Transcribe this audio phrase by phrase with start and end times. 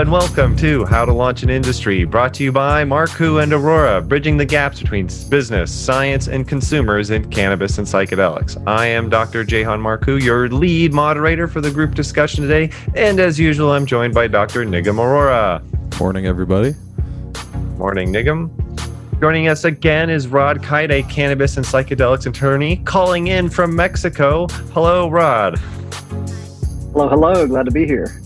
[0.00, 4.08] and welcome to How to Launch an Industry, brought to you by Marcu and Arora,
[4.08, 8.56] bridging the gaps between business, science, and consumers in cannabis and psychedelics.
[8.66, 9.44] I am Dr.
[9.44, 14.14] Jahan Marcu, your lead moderator for the group discussion today, and as usual, I'm joined
[14.14, 14.64] by Dr.
[14.64, 15.60] Nigam Arora.
[16.00, 16.74] Morning, everybody.
[17.76, 18.48] Morning, Nigam.
[19.20, 24.46] Joining us again is Rod Kight, a cannabis and psychedelics attorney, calling in from Mexico.
[24.72, 25.58] Hello, Rod.
[26.92, 27.46] Hello, hello.
[27.46, 28.22] Glad to be here.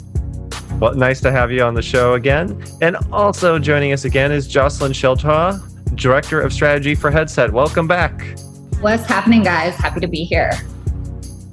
[0.80, 2.62] Well, nice to have you on the show again.
[2.82, 5.60] And also joining us again is Jocelyn Sheltraw,
[5.94, 7.52] Director of Strategy for Headset.
[7.52, 8.36] Welcome back.
[8.80, 9.76] What's happening, guys?
[9.76, 10.50] Happy to be here.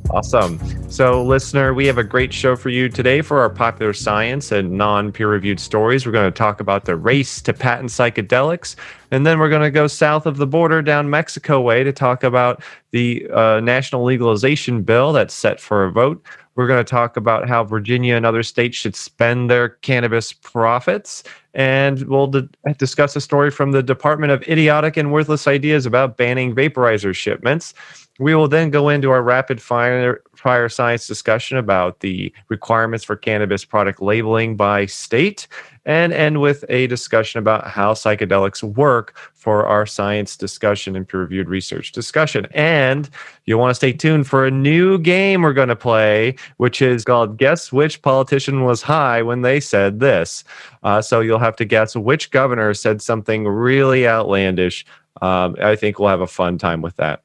[0.09, 0.59] Awesome.
[0.91, 4.71] So, listener, we have a great show for you today for our popular science and
[4.71, 6.05] non peer reviewed stories.
[6.05, 8.75] We're going to talk about the race to patent psychedelics.
[9.11, 12.23] And then we're going to go south of the border down Mexico way to talk
[12.23, 16.21] about the uh, national legalization bill that's set for a vote.
[16.55, 21.23] We're going to talk about how Virginia and other states should spend their cannabis profits.
[21.53, 26.17] And we'll d- discuss a story from the Department of Idiotic and Worthless Ideas about
[26.17, 27.73] banning vaporizer shipments.
[28.19, 33.15] We will then go into our rapid fire, fire science discussion about the requirements for
[33.15, 35.47] cannabis product labeling by state
[35.85, 41.19] and end with a discussion about how psychedelics work for our science discussion and peer
[41.19, 42.47] reviewed research discussion.
[42.51, 43.07] And
[43.45, 47.03] you'll want to stay tuned for a new game we're going to play, which is
[47.03, 50.43] called Guess Which Politician Was High When They Said This.
[50.81, 54.85] Uh, so you'll have to guess which governor said something really outlandish.
[55.21, 57.21] Um, I think we'll have a fun time with that.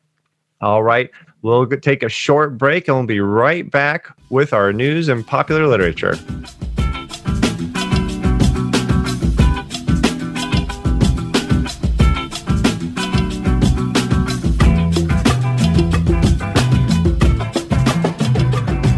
[0.61, 1.11] All right.
[1.42, 5.66] We'll take a short break and we'll be right back with our news and popular
[5.66, 6.19] literature.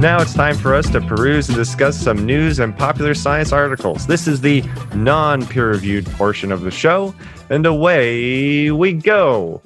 [0.01, 4.07] Now it's time for us to peruse and discuss some news and popular science articles.
[4.07, 4.63] This is the
[4.95, 7.13] non peer reviewed portion of the show,
[7.51, 9.61] and away we go.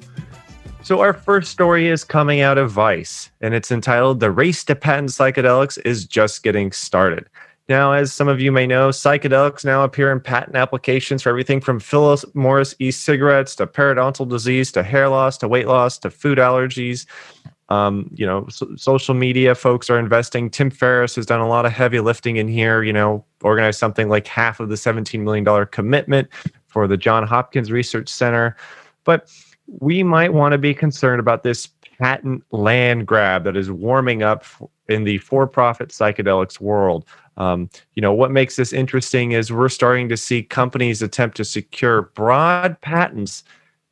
[0.83, 4.75] So, our first story is coming out of Vice, and it's entitled The Race to
[4.75, 7.29] Patent Psychedelics is Just Getting Started.
[7.69, 11.61] Now, as some of you may know, psychedelics now appear in patent applications for everything
[11.61, 16.09] from Philip Morris e cigarettes to periodontal disease to hair loss to weight loss to
[16.09, 17.05] food allergies.
[17.69, 20.49] Um, you know, so, social media folks are investing.
[20.49, 22.83] Tim Ferriss has done a lot of heavy lifting in here.
[22.83, 26.27] You know, organized something like half of the $17 million commitment
[26.67, 28.57] for the John Hopkins Research Center.
[29.05, 29.29] But
[29.67, 31.67] we might want to be concerned about this
[31.99, 34.45] patent land grab that is warming up
[34.89, 37.05] in the for-profit psychedelics world.
[37.37, 41.45] Um, you know, what makes this interesting is we're starting to see companies attempt to
[41.45, 43.43] secure broad patents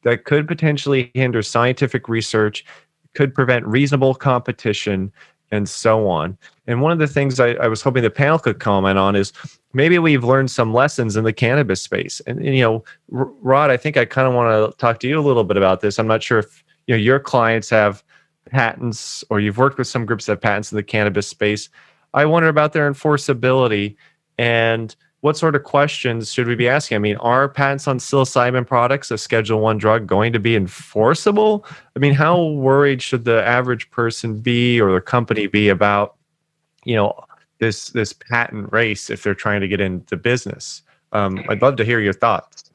[0.04, 2.66] that could potentially hinder scientific research
[3.14, 5.12] could prevent reasonable competition
[5.52, 6.38] and so on.
[6.68, 9.34] And one of the things I, I, was hoping the panel could comment on is
[9.74, 12.22] maybe we've learned some lessons in the cannabis space.
[12.26, 15.20] And, and you know, Rod, I think I kind of want to talk to you
[15.20, 16.00] a little bit about this.
[16.00, 18.04] I'm not sure if you know your clients have
[18.50, 21.70] patents or you've worked with some groups that have patents in the cannabis space.
[22.14, 23.96] I wonder about their enforceability
[24.38, 26.96] and what sort of questions should we be asking?
[26.96, 31.66] I mean, are patents on psilocybin products, a Schedule One drug, going to be enforceable?
[31.96, 36.16] I mean, how worried should the average person be or the company be about,
[36.84, 37.14] you know,
[37.60, 40.82] this this patent race if they're trying to get into business?
[41.14, 42.72] Um, I'd love to hear your thoughts.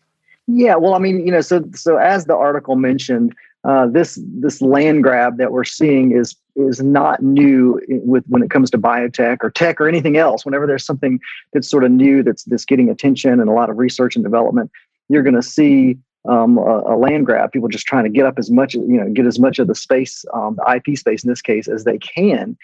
[0.46, 3.34] Yeah, well, I mean, you know, so so as the article mentioned,
[3.64, 8.50] uh, this this land grab that we're seeing is is not new with when it
[8.50, 10.44] comes to biotech or tech or anything else.
[10.44, 11.21] Whenever there's something
[11.53, 14.71] that's sort of new that's that's getting attention and a lot of research and development,
[15.09, 17.53] you're going to see um, a, a, land grab.
[17.53, 19.75] People just trying to get up as much, you know, get as much of the
[19.75, 22.56] space, um, the IP space in this case, as they can.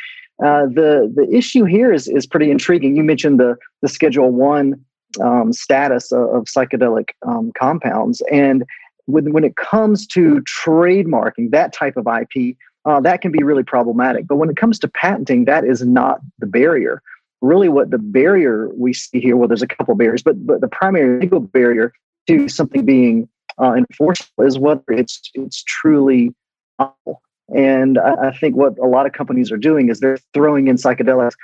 [0.44, 2.96] Uh, the the issue here is is pretty intriguing.
[2.96, 4.84] You mentioned the the Schedule One
[5.20, 8.64] um, status of, of psychedelic um, compounds, and
[9.06, 13.62] when, when it comes to trademarking that type of IP, uh, that can be really
[13.62, 14.26] problematic.
[14.26, 17.02] But when it comes to patenting, that is not the barrier.
[17.40, 20.68] Really, what the barrier we see here, well, there's a couple barriers, but but the
[20.68, 21.92] primary legal barrier
[22.28, 23.28] to something being
[23.60, 26.34] uh, enforceable is whether it's it's truly
[26.78, 27.20] awful.
[27.54, 30.76] And I, I think what a lot of companies are doing is they're throwing in
[30.76, 31.34] psychedelics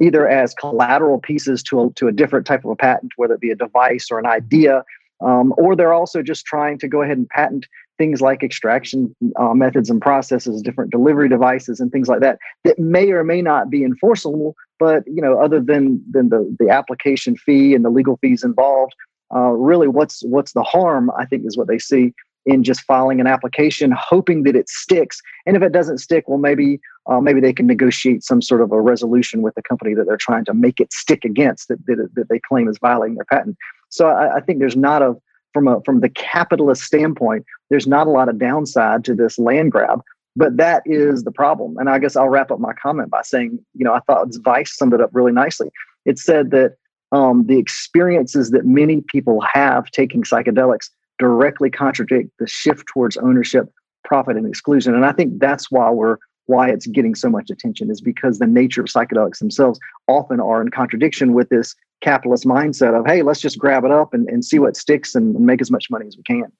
[0.00, 3.40] either as collateral pieces to a, to a different type of a patent, whether it
[3.40, 4.84] be a device or an idea
[5.20, 7.66] um, or they're also just trying to go ahead and patent
[7.98, 12.78] things like extraction uh, methods and processes, different delivery devices, and things like that that
[12.78, 14.54] may or may not be enforceable.
[14.78, 18.94] But you know, other than than the the application fee and the legal fees involved,
[19.34, 21.10] uh, really, what's what's the harm?
[21.18, 22.14] I think is what they see
[22.46, 25.20] in just filing an application, hoping that it sticks.
[25.44, 28.72] And if it doesn't stick, well, maybe uh, maybe they can negotiate some sort of
[28.72, 32.08] a resolution with the company that they're trying to make it stick against that that,
[32.14, 33.56] that they claim is violating their patent.
[33.90, 35.16] So I, I think there's not a
[35.52, 39.72] from a from the capitalist standpoint, there's not a lot of downside to this land
[39.72, 40.02] grab.
[40.36, 41.76] But that is the problem.
[41.78, 44.76] And I guess I'll wrap up my comment by saying, you know, I thought Vice
[44.76, 45.70] summed it up really nicely.
[46.04, 46.76] It said that
[47.10, 53.72] um, the experiences that many people have taking psychedelics directly contradict the shift towards ownership,
[54.04, 54.94] profit, and exclusion.
[54.94, 58.46] And I think that's why we're why it's getting so much attention is because the
[58.46, 63.40] nature of psychedelics themselves often are in contradiction with this capitalist mindset of hey let's
[63.40, 66.06] just grab it up and, and see what sticks and, and make as much money
[66.06, 66.50] as we can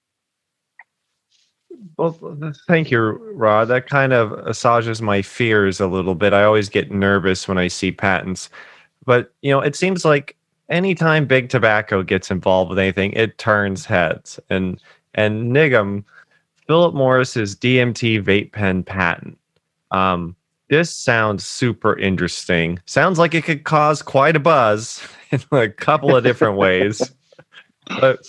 [1.97, 3.01] well, thank you,
[3.35, 3.67] Rod.
[3.67, 6.33] That kind of assuages my fears a little bit.
[6.33, 8.51] I always get nervous when I see patents,
[9.05, 10.37] but you know, it seems like
[10.69, 14.39] anytime big tobacco gets involved with anything, it turns heads.
[14.51, 14.81] And
[15.15, 16.05] and Nigam,
[16.67, 19.39] Philip Morris's DMT vape pen patent.
[19.91, 20.37] Um,
[20.69, 22.79] this sounds super interesting.
[22.85, 27.03] Sounds like it could cause quite a buzz in a couple of different ways.
[28.01, 28.21] But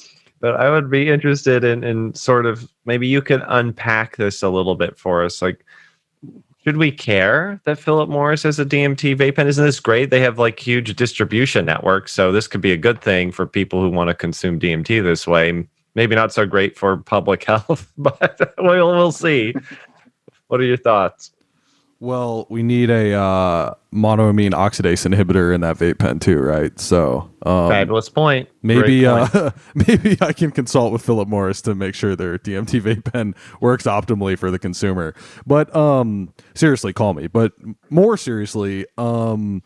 [0.41, 4.49] but I would be interested in in sort of maybe you could unpack this a
[4.49, 5.41] little bit for us.
[5.41, 5.65] Like,
[6.63, 9.47] should we care that Philip Morris has a DMT vape pen?
[9.47, 10.09] Isn't this great?
[10.09, 13.81] They have like huge distribution networks, so this could be a good thing for people
[13.81, 15.67] who want to consume DMT this way.
[15.95, 19.53] Maybe not so great for public health, but we'll we'll see.
[20.47, 21.31] What are your thoughts?
[22.01, 26.77] Well, we need a uh, monoamine oxidase inhibitor in that vape pen too, right?
[26.79, 28.47] So, um, fabulous point.
[28.61, 29.35] Maybe, point.
[29.35, 33.35] Uh, maybe I can consult with Philip Morris to make sure their DMT vape pen
[33.59, 35.13] works optimally for the consumer.
[35.45, 37.27] But um, seriously, call me.
[37.27, 37.51] But
[37.89, 39.61] more seriously, um,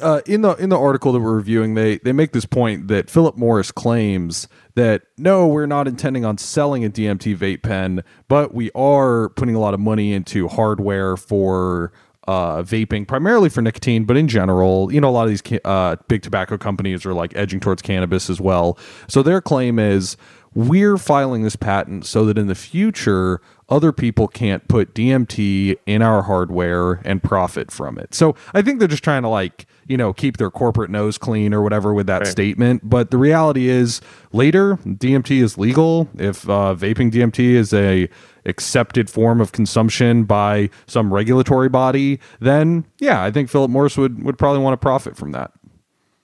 [0.00, 3.10] uh, in the in the article that we're reviewing, they they make this point that
[3.10, 4.46] Philip Morris claims
[4.80, 9.54] that no, we're not intending on selling a DMT vape pen, but we are putting
[9.54, 11.92] a lot of money into hardware for
[12.26, 15.96] uh, vaping, primarily for nicotine, but in general, you know, a lot of these uh,
[16.08, 18.78] big tobacco companies are like edging towards cannabis as well.
[19.08, 20.16] So their claim is
[20.54, 26.02] we're filing this patent so that in the future other people can't put DMT in
[26.02, 28.14] our hardware and profit from it.
[28.14, 31.54] So I think they're just trying to like, you know, keep their corporate nose clean
[31.54, 32.26] or whatever with that right.
[32.26, 32.88] statement.
[32.88, 34.00] But the reality is
[34.32, 36.08] later DMT is legal.
[36.18, 38.08] If uh, vaping DMT is a
[38.44, 44.24] accepted form of consumption by some regulatory body, then yeah, I think Philip Morris would,
[44.24, 45.52] would probably want to profit from that.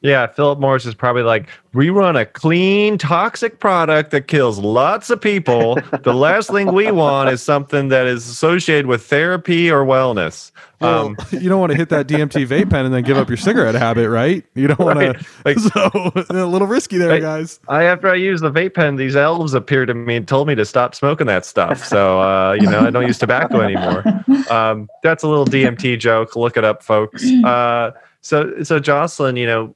[0.07, 5.11] Yeah, Philip Morris is probably like, we run a clean, toxic product that kills lots
[5.11, 5.75] of people.
[6.03, 10.53] the last thing we want is something that is associated with therapy or wellness.
[10.81, 13.29] Well, um, you don't want to hit that DMT vape pen and then give up
[13.29, 14.45] your cigarette habit, right?
[14.55, 15.27] You don't want to.
[15.45, 17.61] Like, so a little risky there, I, guys.
[17.69, 20.55] I after I use the vape pen, these elves appeared to me and told me
[20.55, 21.85] to stop smoking that stuff.
[21.85, 24.05] So uh, you know, I don't use tobacco anymore.
[24.51, 26.37] Um, that's a little DMT joke.
[26.37, 27.25] Look it up, folks.
[27.45, 29.75] Uh, so so Jocelyn, you know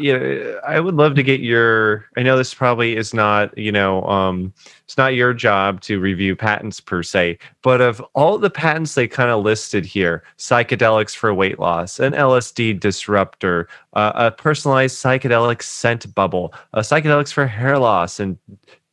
[0.00, 2.06] you know, I would love to get your.
[2.16, 4.52] I know this probably is not, you know, um,
[4.84, 9.06] it's not your job to review patents per se, but of all the patents they
[9.06, 15.62] kind of listed here, psychedelics for weight loss, an LSD disruptor, uh, a personalized psychedelic
[15.62, 18.38] scent bubble, a psychedelics for hair loss and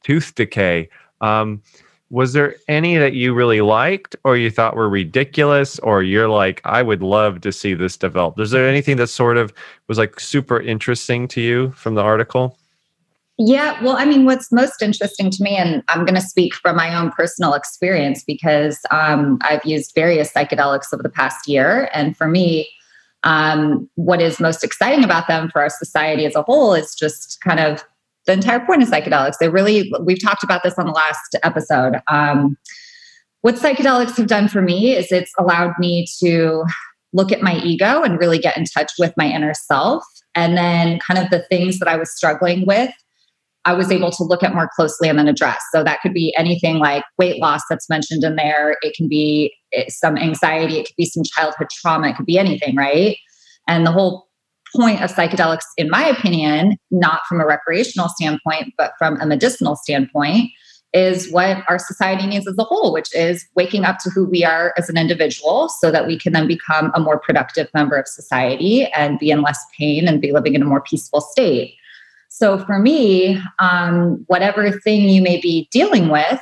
[0.03, 0.89] tooth decay.
[1.21, 1.61] Um,
[2.09, 6.61] was there any that you really liked or you thought were ridiculous or you're like
[6.63, 9.53] i would love to see this develop is there anything that sort of
[9.87, 12.57] was like super interesting to you from the article?
[13.37, 16.75] Yeah well i mean what's most interesting to me and i'm going to speak from
[16.75, 22.17] my own personal experience because um, i've used various psychedelics over the past year and
[22.17, 22.69] for me
[23.23, 27.41] um, what is most exciting about them for our society as a whole is just
[27.41, 27.83] kind of
[28.27, 29.37] the entire point of psychedelics.
[29.39, 32.01] They really, we've talked about this on the last episode.
[32.07, 32.57] Um,
[33.41, 36.65] what psychedelics have done for me is it's allowed me to
[37.13, 40.03] look at my ego and really get in touch with my inner self.
[40.35, 42.91] And then, kind of the things that I was struggling with,
[43.65, 45.61] I was able to look at more closely and then address.
[45.73, 48.75] So, that could be anything like weight loss that's mentioned in there.
[48.81, 52.37] It can be eh, some anxiety, it could be some childhood trauma, it could be
[52.37, 53.17] anything, right?
[53.67, 54.26] And the whole
[54.75, 59.75] point of psychedelics, in my opinion, not from a recreational standpoint, but from a medicinal
[59.75, 60.49] standpoint,
[60.93, 64.43] is what our society needs as a whole, which is waking up to who we
[64.43, 68.07] are as an individual so that we can then become a more productive member of
[68.07, 71.75] society and be in less pain and be living in a more peaceful state.
[72.29, 76.39] So for me, um, whatever thing you may be dealing with,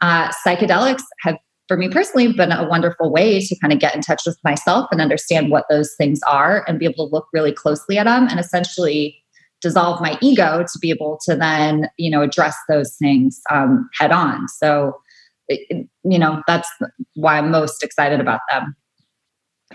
[0.00, 1.36] uh, psychedelics have
[1.72, 4.88] for me personally been a wonderful way to kind of get in touch with myself
[4.92, 8.28] and understand what those things are and be able to look really closely at them
[8.28, 9.16] and essentially
[9.62, 14.12] dissolve my ego to be able to then you know address those things um, head
[14.12, 14.46] on.
[14.48, 15.00] So
[15.48, 16.68] it, you know that's
[17.14, 18.76] why i'm most excited about them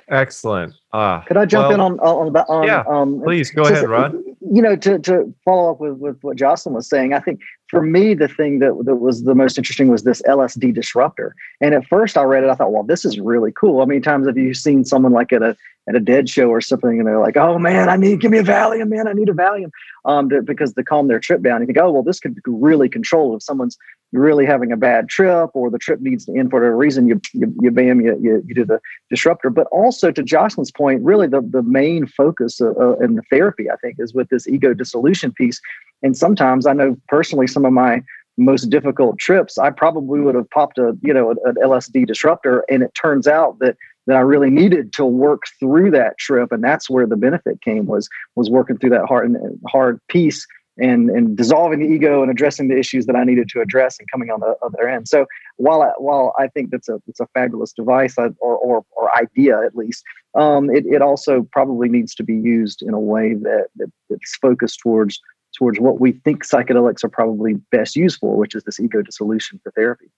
[0.09, 0.73] excellent.
[0.93, 3.87] Uh, could i jump well, in on on, on, on yeah um, please go ahead
[3.87, 4.15] rod.
[4.51, 7.81] you know to, to follow up with, with what jocelyn was saying i think for
[7.81, 11.35] me the thing that, that was the most interesting was this lsd disruptor.
[11.61, 13.79] And at first i read it i thought well this is really cool.
[13.79, 15.55] How many times have you seen someone like at a
[15.87, 18.39] at a dead show or something, and they're like, "Oh man, I need give me
[18.39, 19.71] a Valium, man, I need a Valium,"
[20.05, 21.61] um, to, because to calm their trip down.
[21.61, 23.77] You think, "Oh well, this could really control if someone's
[24.13, 27.07] really having a bad trip or the trip needs to end for a reason.
[27.07, 31.03] You you, you bam, you, you, you do the disruptor." But also to Jocelyn's point,
[31.03, 34.47] really the the main focus uh, uh, in the therapy, I think, is with this
[34.47, 35.59] ego dissolution piece.
[36.03, 38.01] And sometimes I know personally some of my
[38.37, 42.83] most difficult trips, I probably would have popped a you know an LSD disruptor, and
[42.83, 46.89] it turns out that that I really needed to work through that trip, and that's
[46.89, 49.35] where the benefit came was was working through that hard
[49.67, 53.61] hard piece and and dissolving the ego and addressing the issues that I needed to
[53.61, 55.07] address and coming on the other end.
[55.07, 55.25] So
[55.57, 59.59] while I, while I think that's a it's a fabulous device or or, or idea
[59.65, 60.03] at least,
[60.35, 64.35] um, it it also probably needs to be used in a way that, that that's
[64.37, 65.21] focused towards
[65.57, 69.59] towards what we think psychedelics are probably best used for, which is this ego dissolution
[69.63, 70.09] for therapy.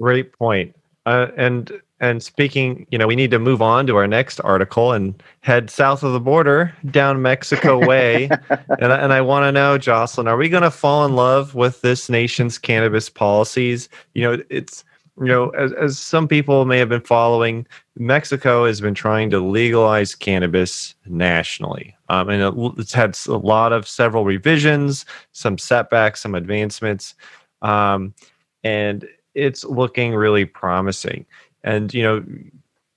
[0.00, 0.74] Great point.
[1.06, 4.92] Uh, and and speaking, you know, we need to move on to our next article
[4.92, 8.28] and head south of the border down Mexico way.
[8.50, 11.80] and, and I want to know, Jocelyn, are we going to fall in love with
[11.80, 13.88] this nation's cannabis policies?
[14.14, 14.84] You know, it's
[15.20, 19.40] you know, as, as some people may have been following, Mexico has been trying to
[19.40, 21.96] legalize cannabis nationally.
[22.08, 27.16] Um, and it, it's had a lot of several revisions, some setbacks, some advancements.
[27.62, 28.14] Um,
[28.62, 31.26] and it's looking really promising.
[31.68, 32.24] And you know,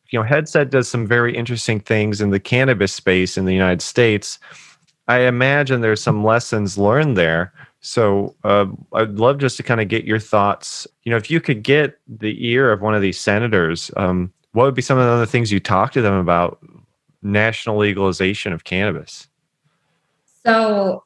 [0.10, 3.82] you know, Headset does some very interesting things in the cannabis space in the United
[3.82, 4.40] States.
[5.10, 7.52] I imagine there's some lessons learned there.
[7.82, 10.88] So uh, I'd love just to kind of get your thoughts.
[11.04, 14.64] You know, if you could get the ear of one of these senators, um, what
[14.64, 16.60] would be some of the other things you talk to them about
[17.22, 19.28] national legalization of cannabis?
[20.46, 21.04] So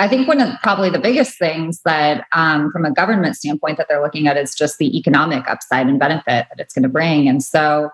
[0.00, 3.86] I think one of probably the biggest things that, um, from a government standpoint, that
[3.88, 7.28] they're looking at is just the economic upside and benefit that it's going to bring.
[7.28, 7.90] And so,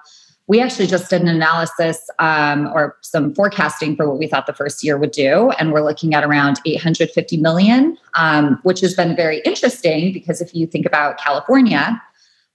[0.48, 4.52] we actually just did an analysis um, or some forecasting for what we thought the
[4.52, 9.16] first year would do, and we're looking at around 850 million, um, which has been
[9.16, 12.00] very interesting because if you think about California,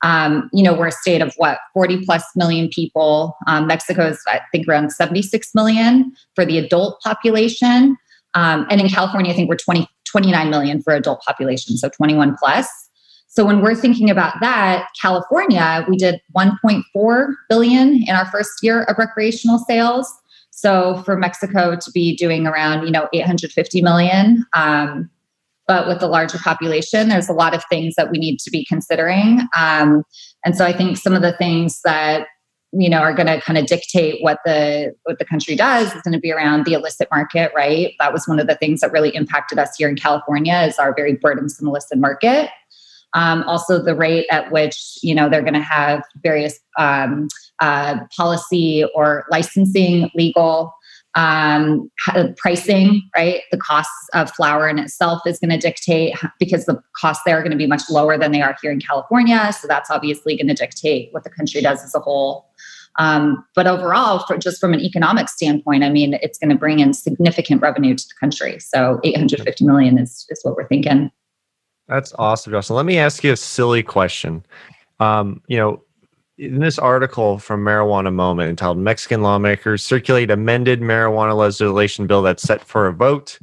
[0.03, 3.37] um, you know, we're a state of what 40 plus million people.
[3.45, 7.97] Um, Mexico is, I think, around 76 million for the adult population.
[8.33, 12.35] Um, and in California, I think we're 20, 29 million for adult population, so 21
[12.37, 12.67] plus.
[13.27, 18.83] So when we're thinking about that, California, we did 1.4 billion in our first year
[18.83, 20.11] of recreational sales.
[20.49, 25.09] So for Mexico to be doing around, you know, 850 million, um,
[25.65, 28.65] but with the larger population, there's a lot of things that we need to be
[28.65, 29.39] considering.
[29.57, 30.03] Um,
[30.43, 32.27] and so I think some of the things that
[32.73, 36.01] you know are going to kind of dictate what the what the country does is
[36.01, 38.91] going to be around the illicit market right that was one of the things that
[38.91, 42.49] really impacted us here in california is our very burdensome illicit market
[43.13, 47.27] um, also the rate at which you know they're going to have various um,
[47.59, 50.73] uh, policy or licensing legal
[51.15, 51.91] um,
[52.37, 53.41] pricing, right?
[53.51, 57.41] The costs of flower in itself is going to dictate because the costs there are
[57.41, 59.51] going to be much lower than they are here in California.
[59.53, 62.50] So that's obviously going to dictate what the country does as a whole.
[62.97, 66.79] Um, but overall, for just from an economic standpoint, I mean, it's going to bring
[66.79, 68.59] in significant revenue to the country.
[68.59, 71.11] So 850 million is, is what we're thinking.
[71.87, 72.75] That's awesome, Justin.
[72.75, 74.45] Let me ask you a silly question.
[74.99, 75.83] Um, you know,
[76.37, 82.43] in this article from Marijuana Moment entitled Mexican Lawmakers Circulate Amended Marijuana Legislation Bill That's
[82.43, 83.37] Set for a Vote,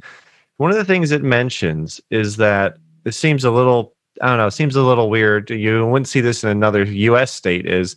[0.57, 4.49] one of the things it mentions is that it seems a little, I don't know,
[4.49, 5.49] seems a little weird.
[5.49, 7.95] You wouldn't see this in another US state, is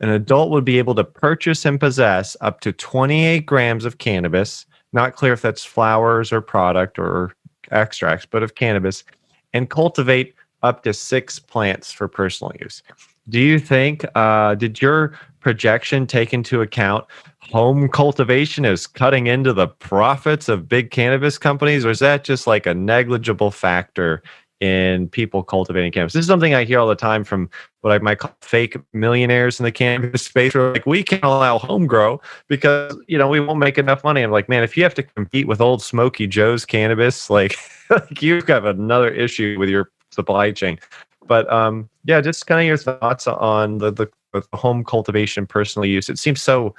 [0.00, 4.66] an adult would be able to purchase and possess up to 28 grams of cannabis.
[4.92, 7.34] Not clear if that's flowers or product or
[7.70, 9.04] extracts, but of cannabis,
[9.52, 12.82] and cultivate up to six plants for personal use.
[13.28, 17.04] Do you think, uh, did your projection take into account
[17.52, 22.46] home cultivation is cutting into the profits of big cannabis companies, or is that just
[22.46, 24.22] like a negligible factor
[24.64, 26.14] in people cultivating cannabis?
[26.14, 27.50] This is something I hear all the time from
[27.82, 30.54] what I might call fake millionaires in the cannabis space.
[30.54, 34.02] Who are like, we can't allow home grow because you know we won't make enough
[34.02, 34.22] money.
[34.22, 37.56] I'm like, man, if you have to compete with old Smoky Joe's cannabis, like,
[37.90, 40.78] like you've got another issue with your supply chain.
[41.26, 45.86] But um, yeah, just kind of your thoughts on the, the, the home cultivation personal
[45.86, 46.08] use.
[46.08, 46.74] It seems so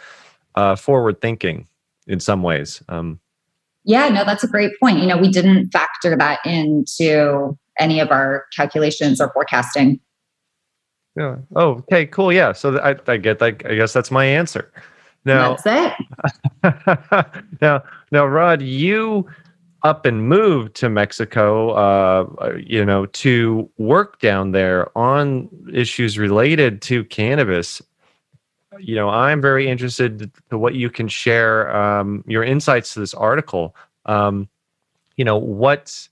[0.56, 1.68] uh, forward thinking
[2.08, 2.82] in some ways.
[2.90, 3.20] Um,
[3.84, 5.00] Yeah, no, that's a great point.
[5.00, 10.00] You know, we didn't factor that into any of our calculations or forecasting.
[11.16, 11.38] Yeah.
[11.56, 12.32] Oh, okay, cool.
[12.32, 12.52] Yeah.
[12.52, 13.66] So I, I get that.
[13.66, 14.72] I guess that's my answer.
[15.24, 15.96] Now, that's
[16.64, 17.46] it.
[17.62, 19.28] now, now, Rod, you
[19.86, 26.82] up and moved to Mexico, uh, you know, to work down there on issues related
[26.82, 27.82] to cannabis.
[28.80, 33.14] You know, I'm very interested to what you can share um, your insights to this
[33.14, 33.76] article.
[34.06, 34.50] Um,
[35.18, 36.08] you know, what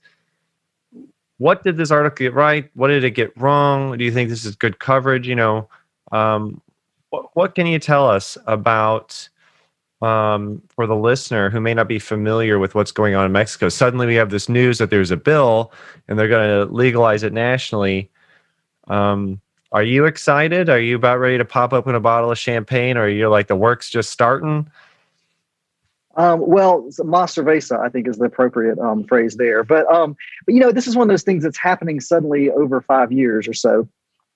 [1.38, 2.70] what did this article get right?
[2.74, 3.96] What did it get wrong?
[3.98, 5.26] Do you think this is good coverage?
[5.26, 5.68] You know,
[6.12, 6.60] um,
[7.10, 9.28] what, what can you tell us about?
[10.04, 13.70] um, for the listener who may not be familiar with what's going on in Mexico.
[13.70, 15.72] Suddenly, we have this news that there's a bill
[16.08, 18.10] and they're going to legalize it nationally.
[18.88, 19.40] Um,
[19.72, 20.68] are you excited?
[20.68, 23.48] Are you about ready to pop open a bottle of champagne, or you're you like
[23.48, 24.70] the work's just starting?
[26.16, 29.64] Um, well, mas cerveza, I think, is the appropriate um, phrase there.
[29.64, 30.16] But, um,
[30.46, 33.48] but you know, this is one of those things that's happening suddenly over five years
[33.48, 33.88] or so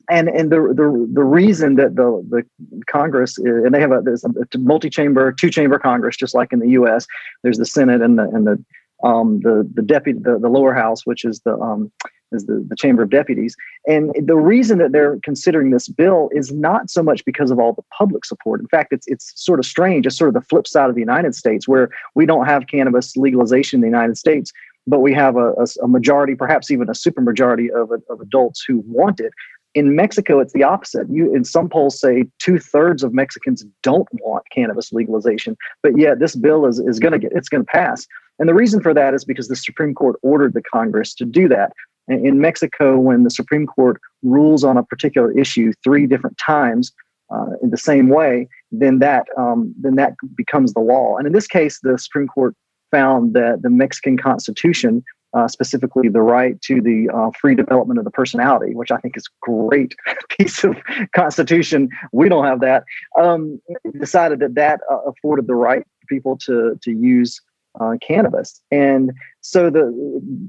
[0.09, 2.45] and and the the the reason that the the
[2.87, 7.07] Congress is, and they have a, a multi-chamber, two-chamber Congress, just like in the U.S.
[7.43, 8.65] There's the Senate and the and the
[9.07, 11.93] um, the the deputy the, the lower house, which is the um,
[12.33, 13.57] is the, the Chamber of Deputies.
[13.87, 17.73] And the reason that they're considering this bill is not so much because of all
[17.73, 18.61] the public support.
[18.61, 20.07] In fact, it's it's sort of strange.
[20.07, 23.17] It's sort of the flip side of the United States, where we don't have cannabis
[23.17, 24.53] legalization in the United States,
[24.87, 28.83] but we have a, a, a majority, perhaps even a supermajority of, of adults who
[28.87, 29.33] want it.
[29.75, 31.07] In Mexico, it's the opposite.
[31.11, 36.21] You, in some polls, say two thirds of Mexicans don't want cannabis legalization, but yet
[36.21, 38.07] this bill is is going to get it's going to pass.
[38.39, 41.49] And the reason for that is because the Supreme Court ordered the Congress to do
[41.49, 41.73] that.
[42.09, 46.93] In Mexico, when the Supreme Court rules on a particular issue three different times
[47.31, 51.17] uh, in the same way, then that um, then that becomes the law.
[51.17, 52.55] And in this case, the Supreme Court
[52.91, 58.05] found that the Mexican Constitution uh, specifically the right to the uh, free development of
[58.05, 59.95] the personality, which I think is a great
[60.39, 60.77] piece of
[61.15, 61.91] constitution.
[62.13, 62.85] We don't have that.
[63.21, 63.61] Um,
[63.99, 67.41] decided that that uh, afforded the right people to to use
[67.81, 69.87] uh, cannabis, and so the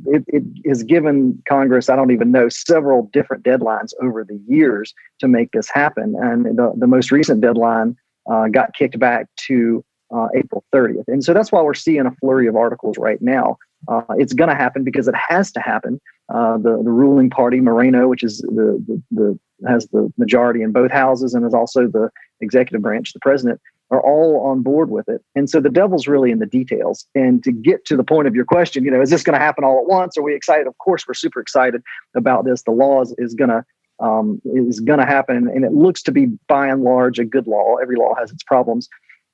[0.08, 4.94] it, it has given Congress I don't even know several different deadlines over the years
[5.20, 7.96] to make this happen, and the the most recent deadline
[8.30, 11.04] uh, got kicked back to uh, April 30th.
[11.08, 14.50] And so that's why we're seeing a flurry of articles right now uh, it's going
[14.50, 16.02] to happen because it has to happen.
[16.34, 20.72] Uh, the the ruling party, Morena, which is the, the, the has the majority in
[20.72, 22.10] both houses and is also the
[22.42, 23.60] executive branch, the president,
[23.92, 25.24] are all on board with it.
[25.36, 27.08] And so the devil's really in the details.
[27.16, 29.44] And to get to the point of your question, you know, is this going to
[29.44, 30.18] happen all at once?
[30.18, 30.68] Are we excited?
[30.68, 31.82] Of course, we're super excited
[32.16, 32.64] about this.
[32.64, 33.64] The law is, is going to
[34.02, 37.48] um, is going to happen, and it looks to be by and large a good
[37.48, 37.76] law.
[37.82, 38.88] Every law has its problems,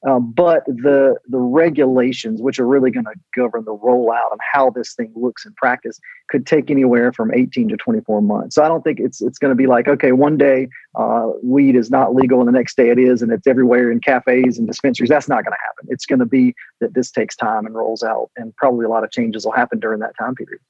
[0.06, 4.70] um, but the the regulations, which are really going to govern the rollout and how
[4.70, 8.56] this thing looks in practice, could take anywhere from 18 to 24 months.
[8.56, 11.76] So I don't think it's it's going to be like okay, one day uh, weed
[11.76, 14.68] is not legal and the next day it is, and it's everywhere in cafes and
[14.68, 15.10] dispensaries.
[15.10, 15.88] That's not going to happen.
[15.90, 19.04] It's going to be that this takes time and rolls out, and probably a lot
[19.04, 20.62] of changes will happen during that time period.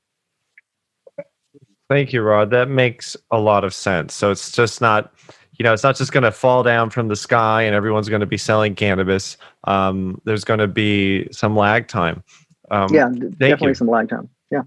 [1.90, 2.50] Thank you, Rod.
[2.50, 4.14] That makes a lot of sense.
[4.14, 5.14] So it's just not
[5.58, 8.22] you know, it's not just going to fall down from the sky and everyone's going
[8.22, 9.38] to be selling cannabis.
[9.66, 12.24] Um, there's going to be some lag time.
[12.72, 13.76] Um, yeah, definitely you.
[13.76, 14.30] some lag time.
[14.52, 14.64] Yeah.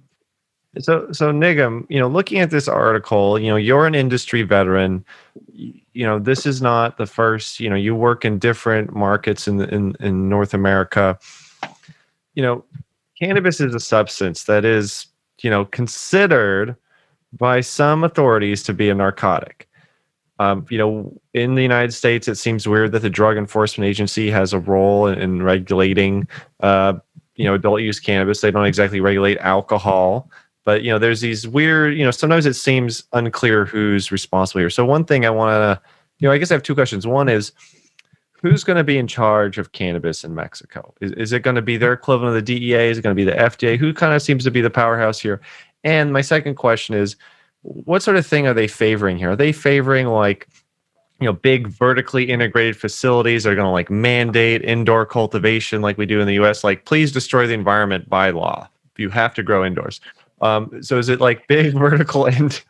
[0.78, 5.04] So, so Nigam, you know, looking at this article, you know, you're an industry veteran.
[5.54, 7.60] You know, this is not the first.
[7.60, 11.18] You know, you work in different markets in in, in North America.
[12.34, 12.64] You know,
[13.18, 15.06] cannabis is a substance that is,
[15.42, 16.76] you know, considered
[17.32, 19.67] by some authorities to be a narcotic.
[20.38, 24.30] Um, you know, in the United States, it seems weird that the Drug Enforcement Agency
[24.30, 26.28] has a role in, in regulating,
[26.60, 26.94] uh,
[27.34, 28.40] you know, adult use cannabis.
[28.40, 30.30] They don't exactly regulate alcohol,
[30.64, 31.96] but you know, there's these weird.
[31.96, 34.70] You know, sometimes it seems unclear who's responsible here.
[34.70, 35.80] So one thing I want to,
[36.18, 37.06] you know, I guess I have two questions.
[37.06, 37.52] One is,
[38.40, 40.94] who's going to be in charge of cannabis in Mexico?
[41.00, 42.90] Is, is it going to be their equivalent of the DEA?
[42.90, 43.76] Is it going to be the FDA?
[43.76, 45.40] Who kind of seems to be the powerhouse here?
[45.84, 47.16] And my second question is
[47.62, 49.30] what sort of thing are they favoring here?
[49.32, 50.48] Are they favoring like
[51.20, 56.06] you know big vertically integrated facilities are going to like mandate indoor cultivation like we
[56.06, 58.68] do in the US like please destroy the environment by law.
[58.96, 60.00] You have to grow indoors.
[60.40, 62.60] Um, so is it like big vertical and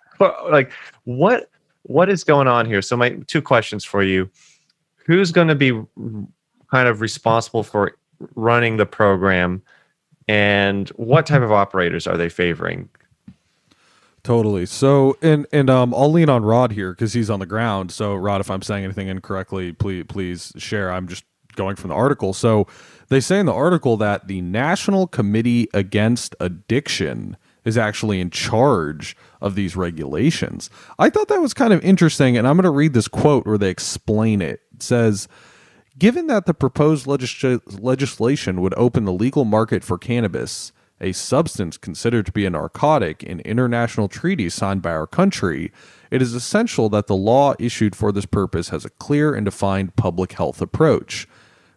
[0.50, 0.72] like
[1.04, 1.50] what
[1.82, 2.82] what is going on here?
[2.82, 4.30] So my two questions for you.
[5.06, 5.72] Who's going to be
[6.70, 7.96] kind of responsible for
[8.34, 9.62] running the program
[10.28, 12.90] and what type of operators are they favoring?
[14.22, 14.66] Totally.
[14.66, 17.92] So, and and um, I'll lean on Rod here because he's on the ground.
[17.92, 20.92] So, Rod, if I'm saying anything incorrectly, please please share.
[20.92, 21.24] I'm just
[21.58, 22.32] going from the article.
[22.32, 22.66] So
[23.08, 29.14] they say in the article that the National Committee Against Addiction is actually in charge
[29.42, 30.70] of these regulations.
[30.98, 33.58] I thought that was kind of interesting, and I'm going to read this quote where
[33.58, 34.60] they explain it.
[34.74, 35.28] It says,
[35.98, 41.76] Given that the proposed legis- legislation would open the legal market for cannabis, a substance
[41.76, 45.72] considered to be a narcotic in international treaties signed by our country,
[46.10, 49.96] it is essential that the law issued for this purpose has a clear and defined
[49.96, 51.28] public health approach.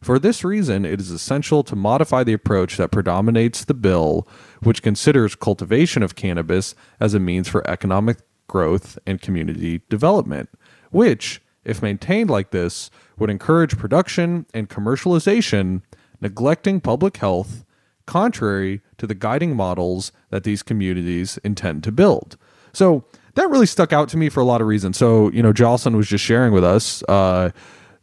[0.01, 4.27] For this reason, it is essential to modify the approach that predominates the bill,
[4.63, 10.49] which considers cultivation of cannabis as a means for economic growth and community development,
[10.89, 15.83] which, if maintained like this, would encourage production and commercialization,
[16.19, 17.63] neglecting public health,
[18.11, 22.35] contrary to the guiding models that these communities intend to build.
[22.73, 24.97] So that really stuck out to me for a lot of reasons.
[24.97, 27.51] So, you know, Jocelyn was just sharing with us uh,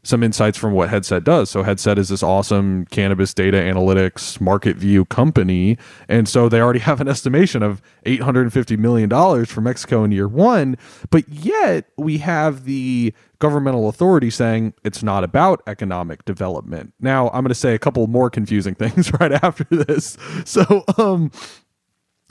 [0.02, 1.50] some insights from what Headset does.
[1.50, 5.76] So Headset is this awesome cannabis data analytics market view company,
[6.08, 10.28] and so they already have an estimation of 850 million dollars for Mexico in year
[10.28, 10.76] 1,
[11.10, 16.92] but yet we have the governmental authority saying it's not about economic development.
[17.00, 20.16] Now, I'm going to say a couple more confusing things right after this.
[20.44, 21.30] So, um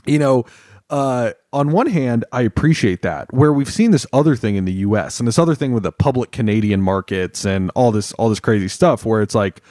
[0.08, 0.46] you know,
[0.90, 4.74] uh, on one hand, I appreciate that where we've seen this other thing in the
[4.74, 5.20] U.S.
[5.20, 8.68] and this other thing with the public Canadian markets and all this all this crazy
[8.68, 9.62] stuff where it's like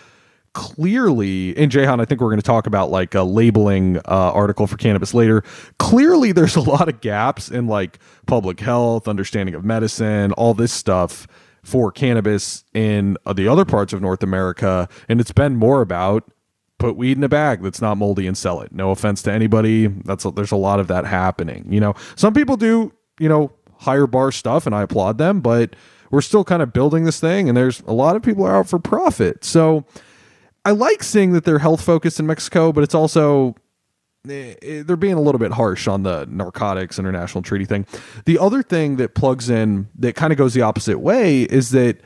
[0.52, 4.66] clearly in Jahan, I think we're going to talk about like a labeling uh, article
[4.66, 5.42] for cannabis later.
[5.79, 10.72] Clearly, there's a lot of gaps in like public health, understanding of medicine, all this
[10.72, 11.26] stuff
[11.62, 16.31] for cannabis in uh, the other parts of North America, and it's been more about
[16.79, 18.73] put weed in a bag that's not moldy and sell it.
[18.73, 19.87] No offense to anybody.
[19.87, 21.67] That's a, there's a lot of that happening.
[21.71, 25.75] You know, some people do, you know, higher bar stuff and I applaud them, but
[26.11, 28.69] we're still kind of building this thing and there's a lot of people are out
[28.69, 29.45] for profit.
[29.45, 29.85] So
[30.65, 33.55] I like seeing that they're health focused in Mexico, but it's also
[34.29, 37.87] eh, eh, they're being a little bit harsh on the narcotics international treaty thing.
[38.25, 42.01] The other thing that plugs in that kind of goes the opposite way is that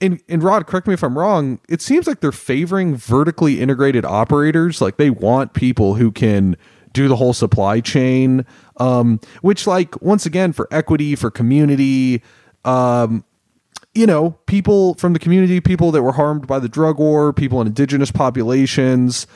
[0.00, 4.04] and, and Rod, correct me if I'm wrong, it seems like they're favoring vertically integrated
[4.04, 4.80] operators.
[4.80, 6.56] Like they want people who can
[6.92, 8.44] do the whole supply chain,
[8.78, 12.22] um, which, like, once again, for equity, for community,
[12.64, 13.24] um,
[13.94, 17.60] you know, people from the community, people that were harmed by the drug war, people
[17.60, 19.26] in indigenous populations,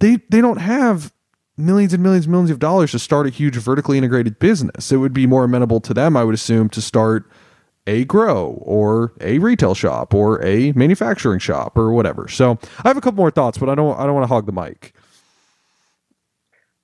[0.00, 1.12] they they don't have
[1.56, 4.90] millions and millions and millions of dollars to start a huge vertically integrated business.
[4.90, 7.30] It would be more amenable to them, I would assume, to start
[7.86, 12.28] a grow or a retail shop or a manufacturing shop or whatever.
[12.28, 14.46] So I have a couple more thoughts, but I don't I don't want to hog
[14.46, 14.94] the mic.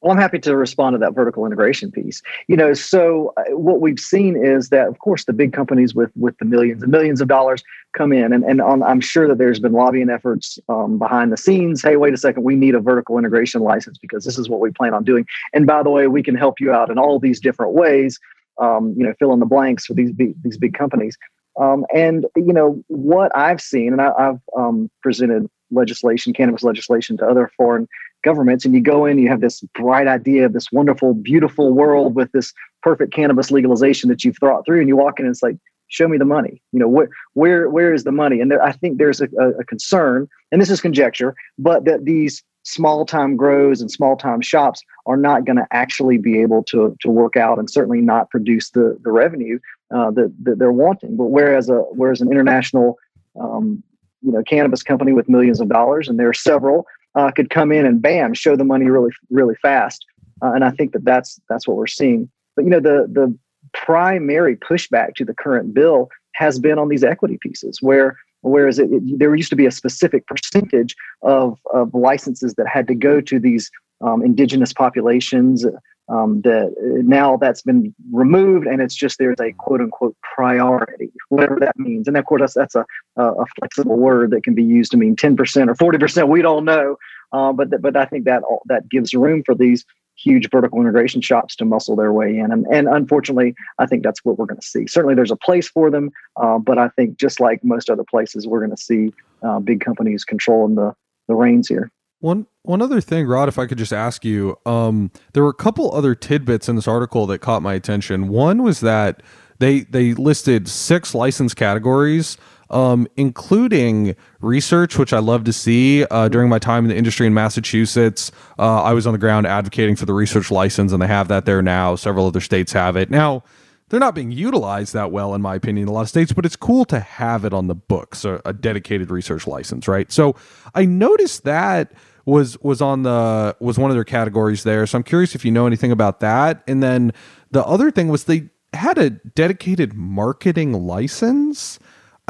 [0.01, 2.23] Well, I'm happy to respond to that vertical integration piece.
[2.49, 6.11] You know, so uh, what we've seen is that, of course, the big companies with
[6.17, 9.37] with the millions and millions of dollars come in, and and on, I'm sure that
[9.37, 11.83] there's been lobbying efforts um, behind the scenes.
[11.83, 14.71] Hey, wait a second, we need a vertical integration license because this is what we
[14.71, 15.27] plan on doing.
[15.53, 18.19] And by the way, we can help you out in all these different ways
[18.61, 21.17] um, you know, fill in the blanks for these big, these big companies.
[21.59, 27.17] Um, and you know what I've seen, and I, have um, presented legislation, cannabis legislation,
[27.19, 27.89] to other foreign
[28.23, 32.15] governments, and you go in, you have this bright idea of this wonderful, beautiful world
[32.15, 35.43] with this perfect cannabis legalization that you've thought through, and you walk in, and it's
[35.43, 35.57] like,
[35.89, 36.63] show me the money.
[36.73, 38.41] You know, where where where is the money?
[38.41, 42.43] And there, I think there's a, a concern, and this is conjecture, but that these
[42.63, 46.97] small time grows and small time shops are not going to actually be able to,
[47.01, 49.59] to work out and certainly not produce the, the revenue
[49.95, 51.17] uh, that, that they're wanting.
[51.17, 52.97] But whereas a whereas an international
[53.41, 53.83] um,
[54.23, 57.73] you know cannabis company with millions of dollars and there are several uh, could come
[57.73, 60.05] in and bam show the money really really fast.
[60.43, 62.31] Uh, and I think that that's that's what we're seeing.
[62.57, 63.37] But you know the the
[63.73, 68.91] primary pushback to the current bill has been on these equity pieces where whereas it,
[68.93, 73.21] it, there used to be a specific percentage of, of licenses that had to go
[73.21, 75.67] to these um, indigenous populations
[76.09, 76.75] um, that
[77.05, 82.09] now that's been removed and it's just there's a quote unquote priority whatever that means.
[82.09, 82.85] And of course that's, that's a,
[83.17, 85.37] a flexible word that can be used to mean 10%
[85.69, 86.97] or 40% we don't know.
[87.33, 89.85] Uh, but, but i think that that gives room for these
[90.23, 92.53] huge vertical integration shops to muscle their way in.
[92.53, 94.87] And, and unfortunately, I think that's what we're going to see.
[94.87, 98.47] Certainly, there's a place for them, uh, but I think just like most other places,
[98.47, 100.95] we're going to see uh, big companies controlling the,
[101.29, 101.91] the reins here.
[102.21, 105.55] One one other thing, Rod, if I could just ask you, um, there were a
[105.55, 108.29] couple other tidbits in this article that caught my attention.
[108.29, 109.23] One was that
[109.59, 112.37] they they listed six license categories
[112.71, 116.05] um, including research, which I love to see.
[116.05, 119.47] Uh, during my time in the industry in Massachusetts, uh, I was on the ground
[119.47, 121.97] advocating for the research license, and they have that there now.
[121.97, 123.11] Several other states have it.
[123.11, 123.45] Now,
[123.89, 126.33] they're not being utilized that well, in my opinion, in a lot of states.
[126.33, 130.11] But it's cool to have it on the books, a, a dedicated research license, right?
[130.11, 130.37] So
[130.75, 131.93] I noticed that
[132.25, 134.87] was was on the was one of their categories there.
[134.87, 136.63] So I'm curious if you know anything about that.
[136.69, 137.13] And then
[137.51, 141.81] the other thing was they had a dedicated marketing license.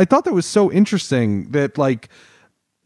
[0.01, 2.09] I thought that was so interesting that like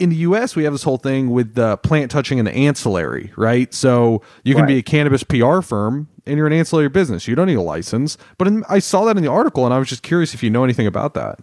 [0.00, 3.32] in the US we have this whole thing with the plant touching and the ancillary,
[3.36, 3.72] right?
[3.72, 4.68] So you can right.
[4.68, 7.28] be a cannabis PR firm and you're an ancillary business.
[7.28, 8.18] You don't need a license.
[8.36, 10.50] But in, I saw that in the article and I was just curious if you
[10.50, 11.38] know anything about that.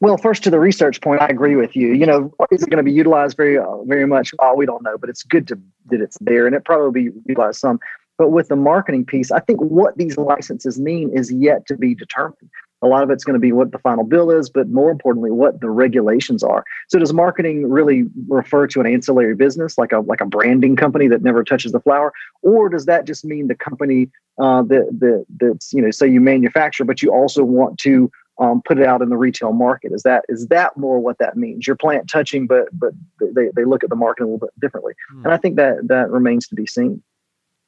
[0.00, 1.92] Well, first to the research point, I agree with you.
[1.92, 4.32] You know, is it going to be utilized very, uh, very much?
[4.38, 7.18] Oh, we don't know, but it's good to that it's there, and it probably be
[7.26, 7.80] utilized some.
[8.16, 11.94] But with the marketing piece, I think what these licenses mean is yet to be
[11.94, 12.48] determined.
[12.82, 15.30] A lot of it's going to be what the final bill is, but more importantly,
[15.30, 16.64] what the regulations are.
[16.88, 21.08] So, does marketing really refer to an ancillary business, like a like a branding company
[21.08, 22.12] that never touches the flower,
[22.42, 24.08] or does that just mean the company
[24.38, 28.60] uh, that that that's you know, say you manufacture, but you also want to um,
[28.64, 29.92] put it out in the retail market.
[29.92, 31.66] Is that is that more what that means?
[31.66, 34.94] Your plant touching, but but they, they look at the market a little bit differently,
[35.10, 35.24] hmm.
[35.24, 37.02] and I think that that remains to be seen.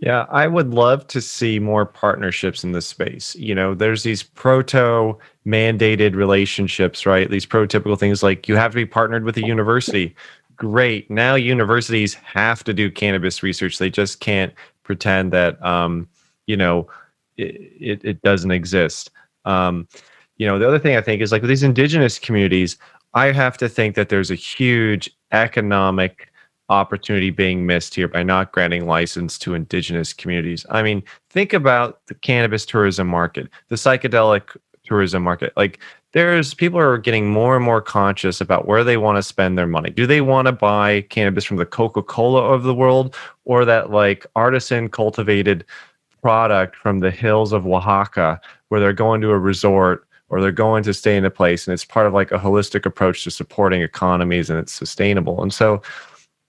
[0.00, 3.34] Yeah, I would love to see more partnerships in this space.
[3.34, 7.28] You know, there's these proto mandated relationships, right?
[7.28, 10.14] These prototypical things like you have to be partnered with a university.
[10.54, 11.10] Great.
[11.10, 13.78] Now universities have to do cannabis research.
[13.78, 16.08] They just can't pretend that, um,
[16.46, 16.88] you know,
[17.36, 19.10] it, it, doesn't exist.
[19.44, 19.86] Um,
[20.36, 22.76] you know, the other thing I think is like with these indigenous communities,
[23.14, 26.32] I have to think that there's a huge economic
[26.68, 30.66] opportunity being missed here by not granting license to indigenous communities.
[30.70, 35.52] I mean, think about the cannabis tourism market, the psychedelic tourism market.
[35.56, 35.78] Like
[36.12, 39.66] there's people are getting more and more conscious about where they want to spend their
[39.66, 39.90] money.
[39.90, 44.26] Do they want to buy cannabis from the Coca-Cola of the world or that like
[44.34, 45.64] artisan cultivated
[46.22, 50.82] product from the hills of Oaxaca where they're going to a resort or they're going
[50.82, 53.82] to stay in a place and it's part of like a holistic approach to supporting
[53.82, 55.80] economies and it's sustainable and so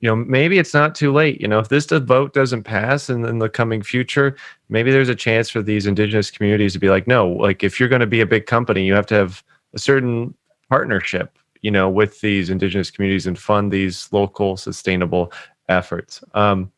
[0.01, 3.25] you know maybe it's not too late you know if this vote doesn't pass in,
[3.25, 4.35] in the coming future
[4.69, 7.89] maybe there's a chance for these indigenous communities to be like no like if you're
[7.89, 10.33] going to be a big company you have to have a certain
[10.69, 15.31] partnership you know with these indigenous communities and fund these local sustainable
[15.67, 16.71] efforts um,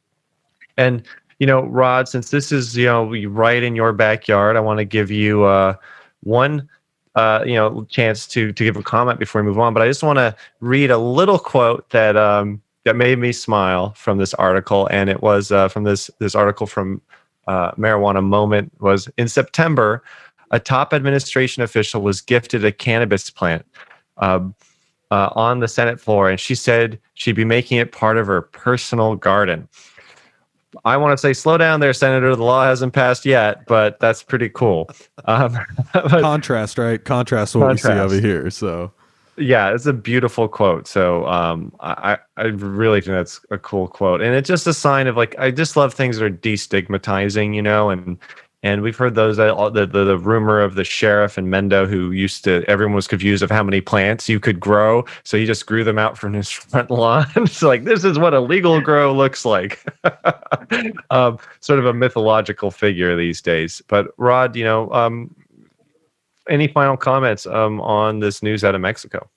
[0.78, 1.04] and
[1.40, 4.86] you know rod since this is you know right in your backyard i want to
[4.86, 5.74] give you uh,
[6.24, 6.68] one
[7.16, 9.74] uh, you know, chance to to give a comment before we move on.
[9.74, 13.94] But I just want to read a little quote that um, that made me smile
[13.94, 17.02] from this article, and it was uh, from this this article from
[17.48, 18.72] uh, Marijuana Moment.
[18.80, 20.04] Was in September,
[20.52, 23.66] a top administration official was gifted a cannabis plant.
[24.18, 24.56] Um,
[25.12, 28.42] uh, on the Senate floor, and she said she'd be making it part of her
[28.42, 29.68] personal garden.
[30.86, 32.34] I want to say, slow down there, Senator.
[32.36, 34.90] The law hasn't passed yet, but that's pretty cool.
[35.26, 35.58] Um,
[35.94, 37.04] contrast, right?
[37.04, 37.84] Contrast what contrast.
[37.84, 38.50] we see over here.
[38.50, 38.94] So,
[39.38, 40.88] yeah, it's a beautiful quote.
[40.88, 45.08] So, um, I I really think that's a cool quote, and it's just a sign
[45.08, 48.18] of like I just love things that are destigmatizing, you know, and
[48.64, 52.12] and we've heard those uh, the, the, the rumor of the sheriff in Mendo who
[52.12, 55.66] used to everyone was confused of how many plants you could grow, so he just
[55.66, 57.26] grew them out from his front lawn.
[57.38, 59.84] it's like this is what a legal grow looks like.
[61.10, 63.82] um, sort of a mythological figure these days.
[63.88, 65.34] But Rod, you know, um,
[66.50, 69.30] any final comments um, on this news out of Mexico?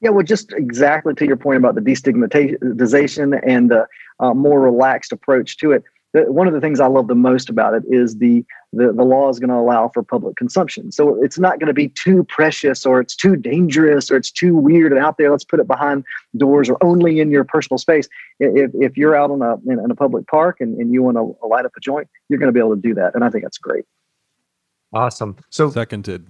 [0.00, 3.86] Yeah, well, just exactly to your point about the destigmatization and the
[4.20, 5.84] uh, more relaxed approach to it
[6.16, 9.04] the, one of the things I love the most about it is the the, the
[9.04, 10.92] law is going to allow for public consumption.
[10.92, 14.54] So it's not going to be too precious or it's too dangerous or it's too
[14.54, 15.30] weird and out there.
[15.30, 16.04] Let's put it behind
[16.36, 18.06] doors or only in your personal space.
[18.38, 21.16] If, if you're out on a, in, in a public park and, and you want
[21.16, 23.14] to light up a joint, you're going to be able to do that.
[23.14, 23.86] And I think that's great.
[24.92, 25.36] Awesome.
[25.48, 26.26] So seconded.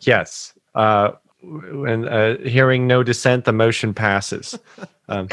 [0.00, 0.54] Yes.
[0.74, 4.58] Uh, and uh, hearing no dissent, the motion passes.
[5.10, 5.28] Um,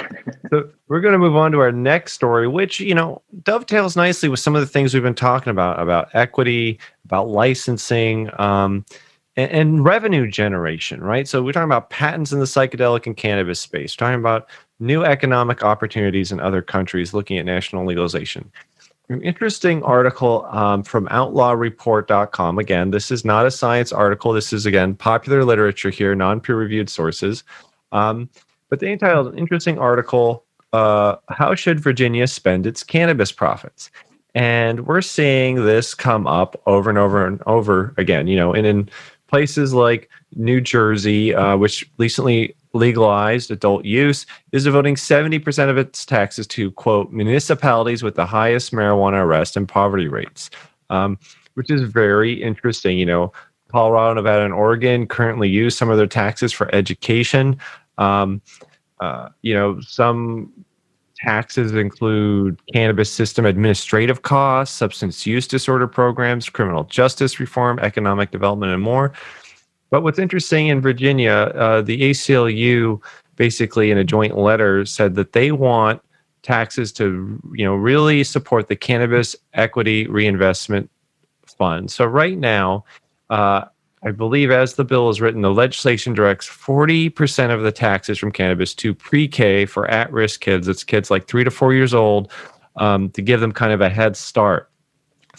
[0.49, 4.29] so we're going to move on to our next story, which you know dovetails nicely
[4.29, 8.85] with some of the things we've been talking about about equity, about licensing, um,
[9.35, 11.01] and, and, revenue generation.
[11.01, 11.27] Right.
[11.27, 13.97] So we're talking about patents in the psychedelic and cannabis space.
[13.99, 14.47] We're talking about
[14.79, 18.49] new economic opportunities in other countries looking at national legalization.
[19.09, 22.57] An interesting article um, from outlawreport.com.
[22.57, 24.33] Again, this is not a science article.
[24.33, 27.43] This is, again, popular literature here, non peer reviewed sources.
[27.91, 28.29] Um,
[28.69, 33.91] but they entitled an interesting article uh, How Should Virginia Spend Its Cannabis Profits?
[34.33, 38.67] And we're seeing this come up over and over and over again, you know, and
[38.67, 38.89] in
[39.27, 46.05] places like New Jersey, uh, which recently legalized adult use, is devoting 70% of its
[46.05, 50.51] taxes to, quote, municipalities with the highest marijuana arrest and poverty rates.
[50.91, 51.17] Um,
[51.55, 52.97] which is very interesting.
[52.97, 53.33] You know,
[53.71, 57.57] Colorado, Nevada, and Oregon currently use some of their taxes for education.
[57.97, 58.41] Um,
[58.99, 60.53] uh, you know, some
[61.17, 68.71] taxes include cannabis system administrative costs, substance use disorder programs, criminal justice reform, economic development,
[68.71, 69.11] and more.
[69.89, 73.01] But what's interesting in Virginia, uh, the ACLU
[73.35, 76.01] basically in a joint letter said that they want
[76.41, 80.89] taxes to you know really support the cannabis equity reinvestment
[81.57, 81.89] fund.
[81.91, 82.85] So right now,
[83.29, 83.65] uh,
[84.03, 88.31] I believe as the bill is written, the legislation directs 40% of the taxes from
[88.31, 90.67] cannabis to pre-K for at-risk kids.
[90.67, 92.31] It's kids like three to four years old
[92.75, 94.69] um, to give them kind of a head start.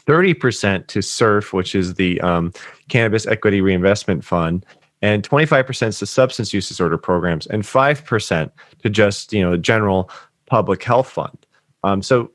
[0.07, 2.53] 30% to CERF, which is the um,
[2.89, 4.65] Cannabis Equity Reinvestment Fund,
[5.03, 8.51] and 25% to substance use disorder programs, and 5%
[8.83, 10.11] to just you know the general
[10.47, 11.37] public health fund.
[11.85, 12.31] Um, so,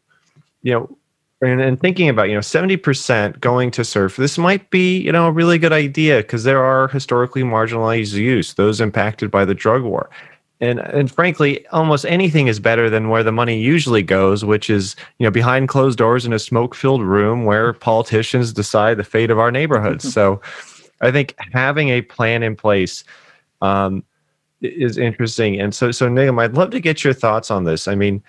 [0.62, 0.98] you know,
[1.42, 5.28] and, and thinking about you know 70% going to CERF, this might be you know
[5.28, 9.84] a really good idea because there are historically marginalized youth, those impacted by the drug
[9.84, 10.10] war.
[10.62, 14.96] And, and frankly, almost anything is better than where the money usually goes, which is
[15.18, 19.40] you know behind closed doors in a smoke-filled room where politicians decide the fate of
[19.40, 20.14] our neighborhoods.
[20.14, 20.40] so,
[21.02, 23.04] I think having a plan in place
[23.62, 24.04] um,
[24.62, 25.60] is interesting.
[25.60, 27.88] And so, so Nigam, I'd love to get your thoughts on this.
[27.88, 28.24] I mean,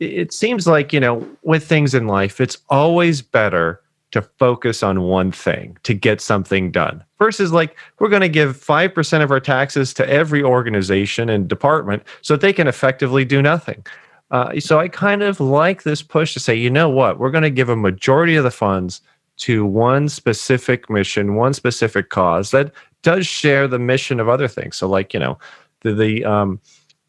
[0.00, 3.80] it seems like you know, with things in life, it's always better
[4.14, 8.56] to focus on one thing to get something done versus like we're going to give
[8.56, 13.42] 5% of our taxes to every organization and department so that they can effectively do
[13.42, 13.84] nothing
[14.30, 17.42] uh, so i kind of like this push to say you know what we're going
[17.42, 19.02] to give a majority of the funds
[19.36, 22.72] to one specific mission, one specific cause that
[23.02, 24.76] does share the mission of other things.
[24.76, 25.38] So, like you know,
[25.80, 26.60] the the um,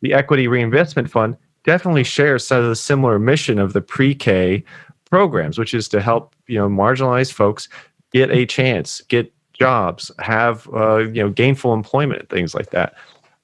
[0.02, 4.64] the equity reinvestment fund definitely shares some of the similar mission of the pre-K
[5.10, 7.70] programs, which is to help you know marginalized folks
[8.12, 12.96] get a chance, get jobs, have uh, you know gainful employment, things like that.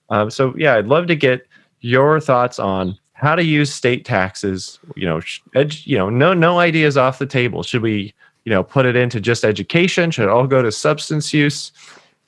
[0.10, 1.48] Um, so, yeah, I'd love to get
[1.80, 4.80] your thoughts on how to use state taxes.
[4.96, 5.22] You know,
[5.56, 7.64] ed- you know, no no ideas off the table.
[7.64, 8.14] Should we
[8.46, 11.72] you know put it into just education should it all go to substance use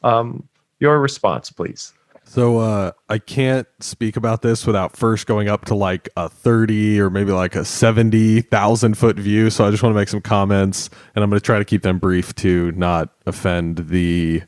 [0.03, 0.47] um,
[0.79, 1.93] your response please
[2.33, 6.99] so uh, i can't speak about this without first going up to like a 30
[6.99, 9.49] or maybe like a 70000 foot view.
[9.51, 11.83] So i just want to make some comments and i'm going to try to keep
[11.83, 14.41] them brief to not offend the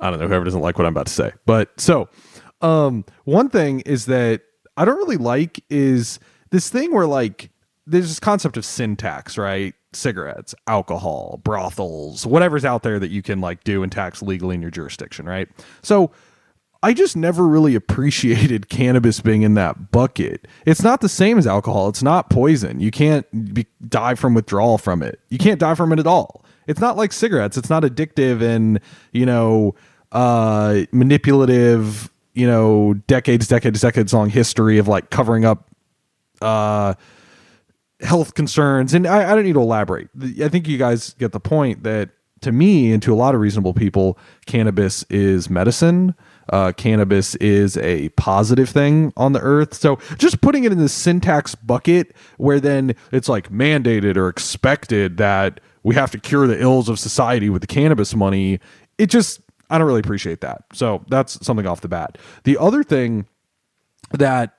[0.00, 1.32] i don't know whoever doesn't like what i'm about to say.
[1.46, 2.08] But so
[2.60, 4.42] um, one thing is that
[4.76, 6.18] i don't really like is
[6.50, 7.50] this thing where like
[7.86, 9.74] there's this concept of sin tax, right?
[9.92, 14.62] Cigarettes, alcohol, brothels, whatever's out there that you can like do and tax legally in
[14.62, 15.48] your jurisdiction, right?
[15.82, 16.12] So
[16.82, 20.48] I just never really appreciated cannabis being in that bucket.
[20.66, 21.88] It's not the same as alcohol.
[21.88, 22.80] It's not poison.
[22.80, 25.20] You can't be, die from withdrawal from it.
[25.28, 26.44] You can't die from it at all.
[26.66, 27.56] It's not like cigarettes.
[27.56, 28.80] It's not addictive and,
[29.12, 29.74] you know,
[30.10, 35.68] uh, manipulative, you know, decades, decades, decades long history of like covering up
[36.40, 36.94] uh,
[38.00, 38.92] health concerns.
[38.92, 40.08] And I, I don't need to elaborate.
[40.40, 43.40] I think you guys get the point that to me and to a lot of
[43.40, 46.14] reasonable people, cannabis is medicine.
[46.52, 49.72] Uh, cannabis is a positive thing on the earth.
[49.72, 54.28] So just putting it in the sin tax bucket where then it's like mandated or
[54.28, 58.60] expected that we have to cure the ills of society with the cannabis money,
[58.98, 60.64] it just, I don't really appreciate that.
[60.74, 62.18] So that's something off the bat.
[62.44, 63.26] The other thing
[64.10, 64.52] that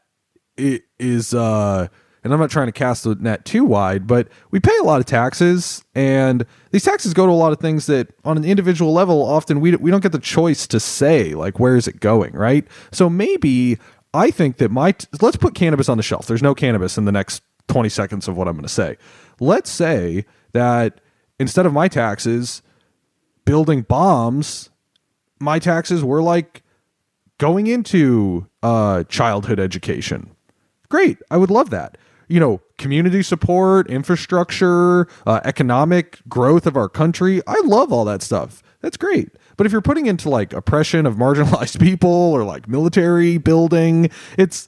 [0.57, 1.89] it is, uh,
[2.23, 4.99] and I'm not trying to cast the net too wide, but we pay a lot
[4.99, 8.93] of taxes, and these taxes go to a lot of things that, on an individual
[8.93, 12.33] level, often we we don't get the choice to say like where is it going,
[12.33, 12.65] right?
[12.91, 13.77] So maybe
[14.13, 16.27] I think that my t- let's put cannabis on the shelf.
[16.27, 18.97] There's no cannabis in the next 20 seconds of what I'm going to say.
[19.39, 21.01] Let's say that
[21.39, 22.61] instead of my taxes
[23.45, 24.69] building bombs,
[25.39, 26.61] my taxes were like
[27.37, 30.31] going into uh, childhood education.
[30.89, 31.97] Great, I would love that
[32.33, 37.43] you know, community support, infrastructure, uh, economic growth of our country.
[37.45, 38.63] I love all that stuff.
[38.81, 39.29] That's great.
[39.55, 44.67] But if you're putting into like oppression of marginalized people or like military building, it's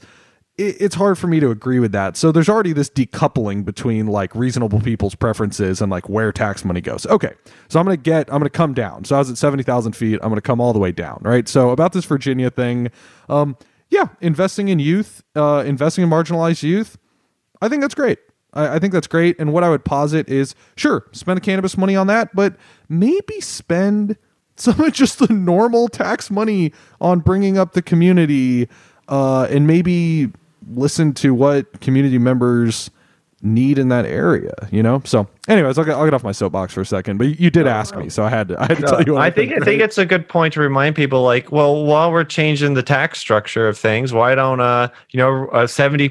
[0.58, 2.16] it's hard for me to agree with that.
[2.16, 6.82] So there's already this decoupling between like reasonable people's preferences and like where tax money
[6.82, 7.08] goes.
[7.08, 7.34] Okay,
[7.68, 9.06] so I'm gonna get I'm gonna come down.
[9.06, 10.20] So I was at seventy thousand feet.
[10.22, 11.20] I'm gonna come all the way down.
[11.24, 11.48] Right.
[11.48, 12.92] So about this Virginia thing,
[13.28, 13.58] um,
[13.90, 17.00] yeah, investing in youth, uh, investing in marginalized youth
[17.62, 18.20] I think that's great.
[18.54, 19.40] I, I think that's great.
[19.40, 22.56] And what I would posit is sure, spend the cannabis money on that, but
[22.90, 24.18] maybe spend
[24.58, 28.70] some of just the normal tax money on bringing up the community
[29.08, 30.32] uh, and maybe
[30.72, 32.90] listen to what community members
[33.42, 35.02] need in that area, you know?
[35.06, 37.68] So, anyways, I'll get, I'll get off my soapbox for a second, but you, did
[37.68, 39.18] ask me, so I had to, I had to tell you.
[39.18, 42.24] I think I think it's a good point to remind people, like, well, while we're
[42.24, 45.68] changing the tax structure of things, why don't uh, you know, uh,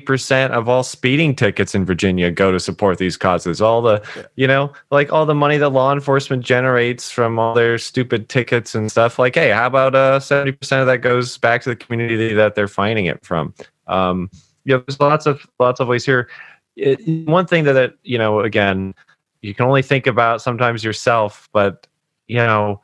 [0.06, 3.60] percent of all speeding tickets in Virginia go to support these causes?
[3.60, 4.02] All the,
[4.36, 8.74] you know, like all the money that law enforcement generates from all their stupid tickets
[8.74, 9.18] and stuff.
[9.18, 12.54] Like, hey, how about uh, seventy percent of that goes back to the community that
[12.54, 13.54] they're finding it from?
[13.86, 14.30] Um,
[14.64, 16.28] you know, there's lots of lots of ways here
[16.76, 18.94] it, one thing that, that you know again
[19.42, 21.86] you can only think about sometimes yourself but
[22.26, 22.80] you know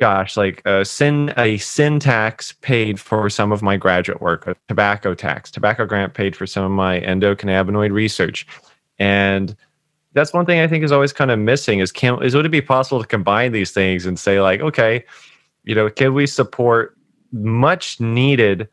[0.00, 4.56] gosh like a sin a sin tax paid for some of my graduate work a
[4.68, 8.46] tobacco tax tobacco grant paid for some of my endocannabinoid research.
[9.00, 9.56] And
[10.14, 12.50] that's one thing i think is always kind of missing is can is would it
[12.50, 15.04] be possible to combine these things and say like okay
[15.64, 16.96] you know can we support
[17.32, 18.68] much needed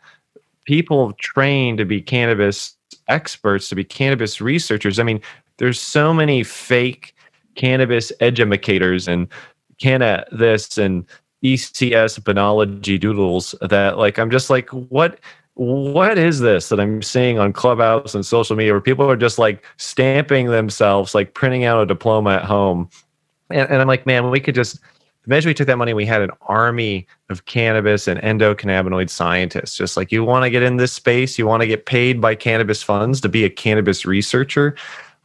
[0.65, 2.74] people trained to be cannabis
[3.07, 4.99] experts, to be cannabis researchers.
[4.99, 5.21] I mean,
[5.57, 7.15] there's so many fake
[7.55, 9.27] cannabis educators and
[9.79, 11.05] canna this and
[11.43, 15.19] ECS Benology doodles that like I'm just like what
[15.55, 19.39] what is this that I'm seeing on Clubhouse and social media where people are just
[19.39, 22.89] like stamping themselves, like printing out a diploma at home.
[23.49, 24.79] And, and I'm like, man, we could just
[25.27, 29.75] imagine we took that money, we had an army of cannabis and endocannabinoid scientists.
[29.75, 32.35] Just like you want to get in this space, you want to get paid by
[32.35, 34.75] cannabis funds to be a cannabis researcher,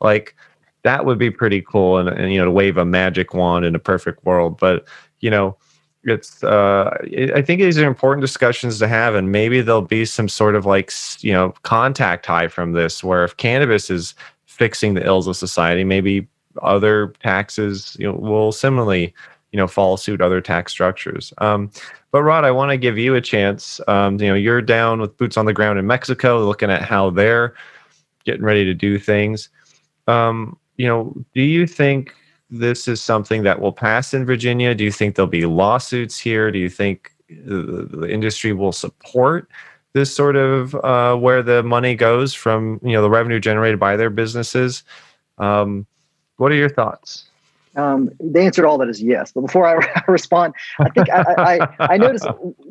[0.01, 0.35] like
[0.83, 1.99] that would be pretty cool.
[1.99, 4.59] And, and you know, to wave a magic wand in a perfect world.
[4.59, 4.87] But
[5.21, 5.57] you know,
[6.05, 6.97] it's uh,
[7.35, 10.65] I think these are important discussions to have, and maybe there'll be some sort of
[10.65, 10.91] like
[11.21, 14.15] you know contact high from this, where if cannabis is
[14.47, 16.27] fixing the ills of society, maybe
[16.63, 19.15] other taxes you know will similarly
[19.53, 21.33] you know follow suit other tax structures.
[21.39, 21.71] Um,
[22.13, 23.81] but Rod, I want to give you a chance.
[23.89, 27.11] Um, you know, you're down with boots on the ground in Mexico, looking at how
[27.11, 27.55] they're
[28.25, 29.49] getting ready to do things.
[30.07, 32.15] Um, you know, do you think
[32.51, 34.75] this is something that will pass in Virginia?
[34.75, 36.51] Do you think there'll be lawsuits here?
[36.51, 39.49] Do you think the, the industry will support
[39.93, 42.81] this sort of uh, where the money goes from?
[42.83, 44.83] You know, the revenue generated by their businesses.
[45.39, 45.87] Um,
[46.37, 47.30] what are your thoughts?
[47.77, 49.33] Um, the answer to all that is yes.
[49.33, 49.67] But before
[49.97, 52.27] I respond, I think I, I, I noticed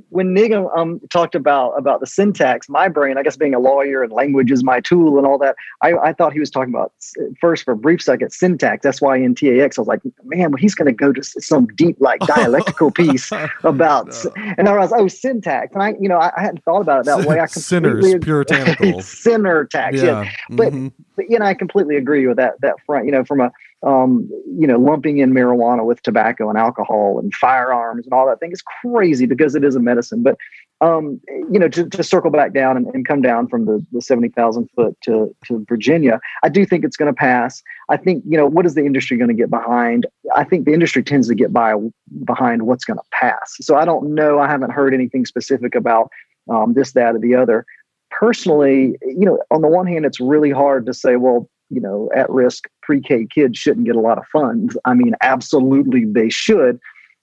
[0.10, 4.04] when Nigam um, talked about about the syntax, my brain, I guess being a lawyer
[4.04, 6.92] and language is my tool and all that, I, I thought he was talking about
[7.40, 8.84] first for a brief second syntax.
[8.84, 11.68] That's why in TAX I was like, man, well, he's going to go to some
[11.68, 13.32] deep like dialectical piece
[13.64, 14.32] about, no.
[14.58, 17.06] and I was oh syntax, and I you know I, I hadn't thought about it
[17.06, 17.40] that way.
[17.40, 20.24] I sinners puritanical sinner tax, yeah.
[20.24, 20.32] yeah.
[20.50, 20.88] But mm-hmm.
[21.16, 23.06] but you know I completely agree with that that front.
[23.06, 23.52] You know from a
[23.84, 28.40] um, you know, lumping in marijuana with tobacco and alcohol and firearms and all that
[28.40, 30.22] thing is crazy because it is a medicine.
[30.22, 30.38] But
[30.82, 31.20] um,
[31.52, 34.70] you know, to, to circle back down and, and come down from the, the 70,000
[34.76, 37.62] foot to, to Virginia, I do think it's going to pass.
[37.90, 40.06] I think, you know, what is the industry going to get behind?
[40.36, 41.74] I think the industry tends to get by
[42.24, 43.56] behind what's going to pass.
[43.60, 44.40] So I don't know.
[44.40, 46.10] I haven't heard anything specific about
[46.50, 47.66] um, this, that, or the other.
[48.10, 52.10] Personally, you know, on the one hand, it's really hard to say, well, you know,
[52.16, 54.78] at risk pre K kids shouldn't get a lot of funds.
[54.86, 56.80] I mean, absolutely they should.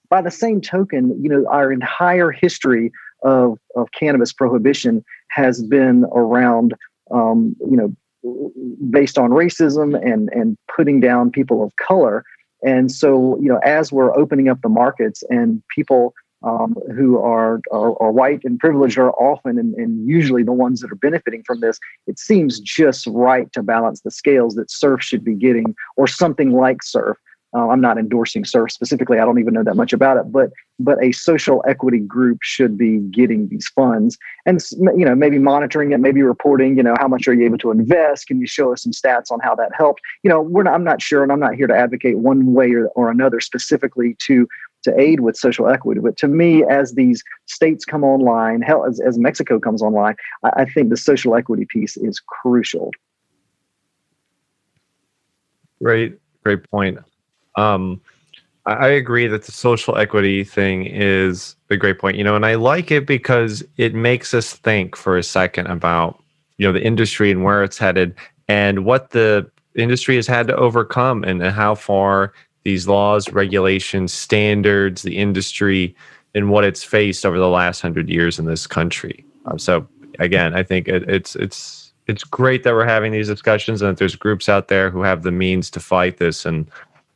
[0.09, 2.91] By the same token, you know, our entire history
[3.23, 6.73] of, of cannabis prohibition has been around,
[7.11, 7.95] um, you know,
[8.89, 12.23] based on racism and, and putting down people of color.
[12.63, 16.13] And so, you know, as we're opening up the markets and people
[16.43, 20.81] um, who are, are, are, white and privileged are often and, and, usually the ones
[20.81, 21.79] that are benefiting from this.
[22.05, 26.51] It seems just right to balance the scales that CERF should be getting, or something
[26.51, 27.15] like CERF.
[27.55, 29.19] Uh, I'm not endorsing CERF specifically.
[29.19, 32.77] I don't even know that much about it, but but a social equity group should
[32.77, 34.61] be getting these funds and
[34.95, 36.75] you know maybe monitoring it, maybe reporting.
[36.75, 38.27] You know how much are you able to invest?
[38.27, 40.01] Can you show us some stats on how that helped?
[40.23, 42.73] You know we're not, I'm not sure, and I'm not here to advocate one way
[42.73, 44.47] or, or another specifically to
[44.83, 46.01] to aid with social equity.
[46.01, 50.49] But to me, as these states come online, hell, as, as Mexico comes online, I,
[50.61, 52.91] I think the social equity piece is crucial.
[55.81, 56.99] Great, great point.
[57.55, 58.01] Um,
[58.65, 62.17] I agree that the social equity thing is a great point.
[62.17, 66.21] You know, and I like it because it makes us think for a second about
[66.57, 68.15] you know the industry and where it's headed
[68.49, 72.33] and what the industry has had to overcome and how far
[72.67, 75.95] these laws, regulations, standards, the industry,
[76.35, 79.23] and what it's faced over the last hundred years in this country.
[79.45, 79.87] Um, so
[80.19, 83.97] again, I think it, it's it's it's great that we're having these discussions and that
[83.97, 86.45] there's groups out there who have the means to fight this.
[86.45, 86.69] And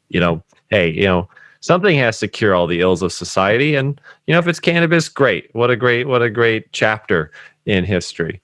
[0.07, 1.27] you know, hey, you know,
[1.59, 3.75] something has to cure all the ills of society.
[3.75, 5.53] And you know, if it's cannabis, great.
[5.53, 7.29] What a great what a great chapter
[7.65, 8.41] in history.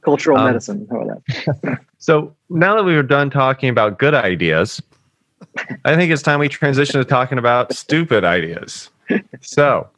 [0.00, 0.88] Cultural um, medicine.
[0.90, 1.80] How about that?
[1.98, 4.80] so now that we were done talking about good ideas,
[5.84, 8.90] I think it's time we transition to talking about stupid ideas.
[9.40, 9.88] So,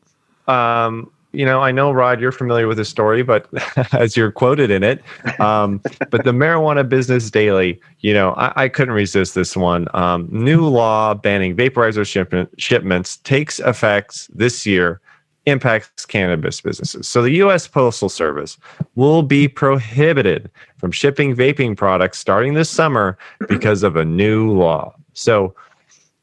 [0.47, 3.49] um, you know, I know Rod, you're familiar with this story, but
[3.93, 5.03] as you're quoted in it,
[5.39, 5.81] um,
[6.11, 9.87] but the Marijuana Business Daily, you know, I, I couldn't resist this one.
[9.95, 15.01] Um, new law banning vaporizer shipment, shipments takes effect this year,
[15.47, 17.07] impacts cannabis businesses.
[17.07, 17.67] So the U.S.
[17.69, 18.59] Postal Service
[18.97, 23.17] will be prohibited from shipping vaping products starting this summer
[23.49, 24.95] because of a new law.
[25.15, 25.55] So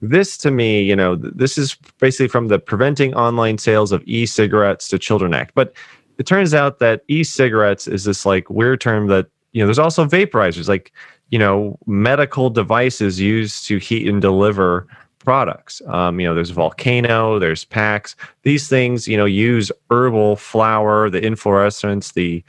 [0.02, 4.88] this to me, you know, this is basically from the Preventing Online Sales of E-Cigarettes
[4.90, 5.54] to Children Act.
[5.56, 5.74] But
[6.18, 10.06] it turns out that e-cigarettes is this like weird term that, you know, there's also
[10.06, 10.92] vaporizers, like,
[11.30, 14.88] you know, medical devices used to heat and deliver
[15.20, 15.82] products.
[15.88, 18.16] Um, you know, there's Volcano, there's PAX.
[18.44, 22.44] These things, you know, use herbal flower, the inflorescence, the,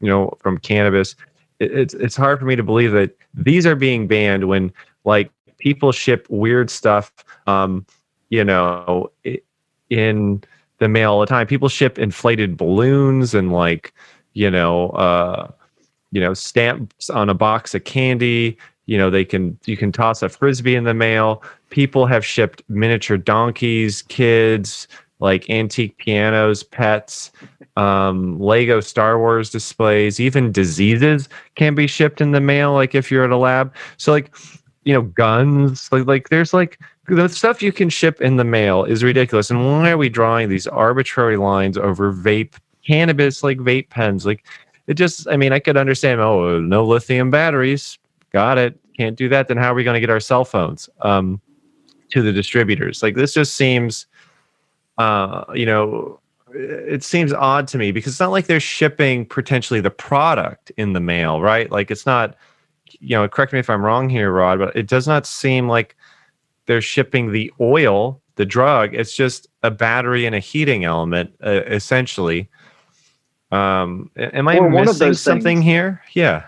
[0.00, 1.14] you know, from cannabis.
[1.60, 4.72] It, it's it's hard for me to believe that these are being banned when
[5.04, 5.30] like
[5.64, 7.10] people ship weird stuff,
[7.46, 7.86] um,
[8.28, 9.10] you know,
[9.88, 10.44] in
[10.78, 11.46] the mail all the time.
[11.46, 13.94] People ship inflated balloons and like,
[14.34, 15.50] you know, uh,
[16.12, 18.58] you know, stamps on a box of candy.
[18.84, 21.42] You know, they can you can toss a frisbee in the mail.
[21.70, 24.86] People have shipped miniature donkeys, kids,
[25.18, 27.32] like antique pianos, pets,
[27.76, 32.74] um, Lego Star Wars displays, even diseases can be shipped in the mail.
[32.74, 34.34] Like if you're at a lab, so like
[34.84, 36.78] you know guns like like there's like
[37.08, 39.50] the stuff you can ship in the mail is ridiculous.
[39.50, 42.54] And why are we drawing these arbitrary lines over vape
[42.86, 44.24] cannabis like vape pens?
[44.24, 44.44] Like
[44.86, 47.98] it just i mean i could understand oh no lithium batteries.
[48.32, 48.78] Got it.
[48.96, 49.48] Can't do that.
[49.48, 51.40] Then how are we going to get our cell phones um,
[52.10, 53.02] to the distributors?
[53.02, 54.06] Like this just seems
[54.98, 56.20] uh, you know
[56.52, 60.92] it seems odd to me because it's not like they're shipping potentially the product in
[60.92, 61.70] the mail right?
[61.70, 62.36] Like it's not
[63.00, 65.96] you know, correct me if I'm wrong here, Rod, but it does not seem like
[66.66, 68.94] they're shipping the oil, the drug.
[68.94, 72.48] It's just a battery and a heating element, uh, essentially.
[73.52, 75.64] Um, am I missing something things.
[75.64, 76.02] here?
[76.12, 76.44] Yeah.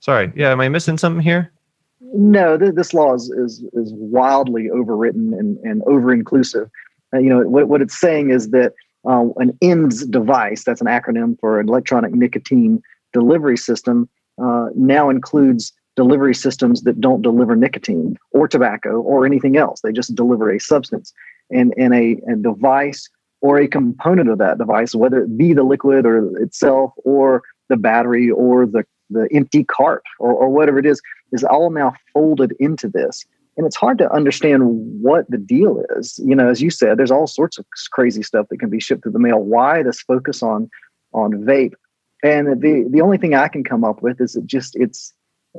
[0.00, 0.32] Sorry.
[0.34, 0.50] Yeah.
[0.50, 1.52] Am I missing something here?
[2.00, 6.68] No, th- this law is, is, is wildly overwritten and, and over inclusive.
[7.14, 8.72] Uh, you know, what, what it's saying is that
[9.06, 14.08] uh, an ENDS device, that's an acronym for an electronic nicotine delivery system,
[14.42, 19.80] uh, now includes delivery systems that don't deliver nicotine or tobacco or anything else.
[19.80, 21.12] They just deliver a substance
[21.50, 23.08] and, and a, a device
[23.40, 27.76] or a component of that device, whether it be the liquid or itself or the
[27.76, 31.00] battery or the, the empty cart or, or whatever it is,
[31.32, 33.24] is all now folded into this.
[33.56, 34.62] And it's hard to understand
[35.02, 36.18] what the deal is.
[36.24, 39.02] You know, as you said, there's all sorts of crazy stuff that can be shipped
[39.02, 39.40] through the mail.
[39.40, 40.70] Why this focus on
[41.12, 41.74] on vape?
[42.22, 45.12] And the the only thing I can come up with is it just it's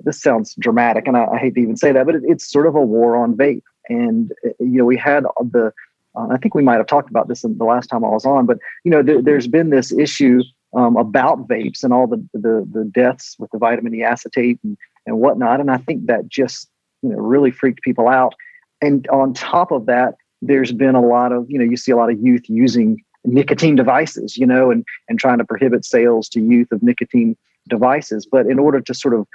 [0.04, 2.68] this sounds dramatic, and I, I hate to even say that, but it, it's sort
[2.68, 3.64] of a war on vape.
[3.90, 5.74] And uh, you know, we had the
[6.16, 8.26] uh, I think we might have talked about this in the last time I was
[8.26, 10.42] on, but you know, th- there's been this issue
[10.76, 14.78] um, about vapes and all the, the the deaths with the vitamin E acetate and
[15.06, 16.70] and whatnot, and I think that just
[17.02, 18.34] you know really freaked people out.
[18.82, 21.98] And on top of that, there's been a lot of you know you see a
[21.98, 26.42] lot of youth using nicotine devices, you know, and and trying to prohibit sales to
[26.42, 27.38] youth of nicotine
[27.70, 28.26] devices.
[28.26, 29.28] But in order to sort of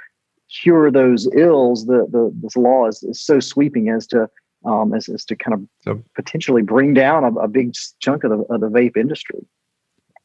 [0.61, 4.29] cure those ills, the the this law is, is so sweeping as to
[4.65, 8.31] um, as, as to kind of so, potentially bring down a, a big chunk of
[8.31, 9.39] the, of the vape industry.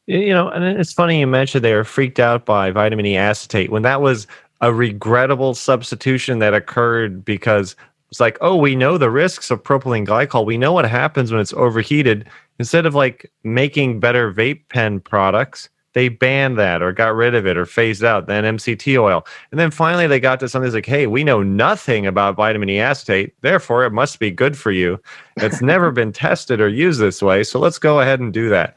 [0.07, 3.71] You know, and it's funny you mentioned they were freaked out by vitamin E acetate
[3.71, 4.27] when that was
[4.61, 7.75] a regrettable substitution that occurred because
[8.11, 10.45] it's like, oh, we know the risks of propylene glycol.
[10.45, 12.29] We know what happens when it's overheated
[12.59, 17.47] instead of like making better vape pen products, they banned that or got rid of
[17.47, 19.25] it or phased out then MCT oil.
[19.51, 22.79] And then finally they got to something like, hey, we know nothing about vitamin E
[22.79, 24.99] acetate, therefore it must be good for you.
[25.37, 28.75] It's never been tested or used this way, so let's go ahead and do that.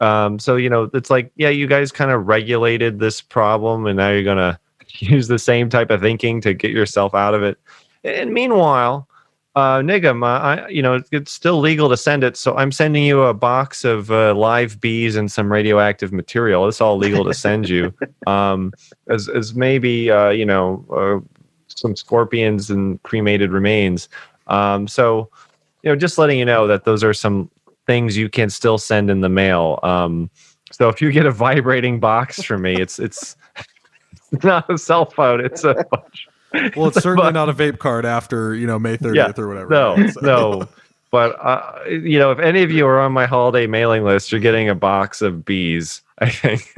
[0.00, 3.96] Um, so you know, it's like, yeah, you guys kind of regulated this problem, and
[3.96, 4.58] now you're gonna
[4.98, 7.58] use the same type of thinking to get yourself out of it.
[8.02, 9.06] And meanwhile,
[9.60, 12.36] uh, Nigam, uh, I, you know, it's still legal to send it.
[12.36, 16.66] So I'm sending you a box of uh, live bees and some radioactive material.
[16.66, 17.94] It's all legal to send you.
[18.26, 18.72] Um,
[19.08, 21.24] as, as maybe, uh, you know, uh,
[21.66, 24.08] some scorpions and cremated remains.
[24.46, 25.30] Um, so,
[25.82, 27.50] you know, just letting you know that those are some
[27.86, 29.80] things you can still send in the mail.
[29.82, 30.30] Um,
[30.70, 33.36] so if you get a vibrating box from me, it's, it's,
[34.30, 35.44] it's not a cell phone.
[35.44, 36.28] It's a bunch
[36.76, 39.70] well, it's certainly not a vape card after you know May 30th yeah, or whatever.
[39.70, 40.20] No, so.
[40.20, 40.68] no.
[41.10, 44.40] But uh, you know, if any of you are on my holiday mailing list, you're
[44.40, 46.02] getting a box of bees.
[46.18, 46.72] I think.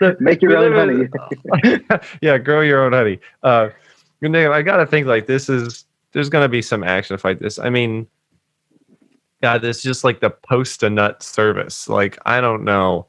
[0.20, 1.10] Make your own live
[1.64, 1.84] in-
[2.22, 3.20] yeah, grow your own honey.
[3.42, 3.68] Uh,
[4.20, 7.58] you I gotta think like this is there's gonna be some action to fight this.
[7.58, 8.06] I mean,
[9.42, 11.88] yeah, this just like the post a nut service.
[11.88, 13.06] Like I don't know.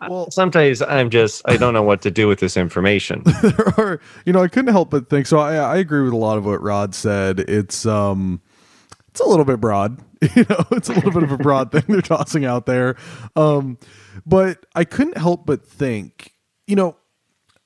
[0.00, 3.22] Well- sometimes I'm just I don't know what to do with this information.
[3.78, 6.38] are you know i couldn't help but think so i i agree with a lot
[6.38, 7.40] of what rod said.
[7.40, 8.40] It's um
[9.08, 9.98] it's a little bit broad
[10.34, 12.96] you know it's a little bit of a broad thing they're tossing out there.
[13.36, 13.78] Um
[14.24, 16.32] but i couldn't help but think
[16.66, 16.96] you know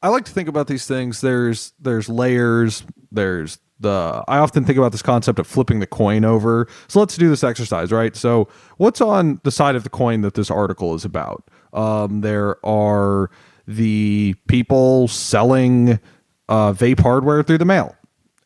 [0.02, 1.20] i like to think about these things.
[1.20, 2.84] There's there's layers.
[3.12, 6.68] There's the i often think about this concept of flipping the coin over.
[6.86, 8.14] So let's do this exercise right?
[8.14, 12.64] So what's on the side of the coin that this article is about um there
[12.64, 13.30] are
[13.66, 16.00] the people selling
[16.48, 17.94] uh, vape hardware through the mail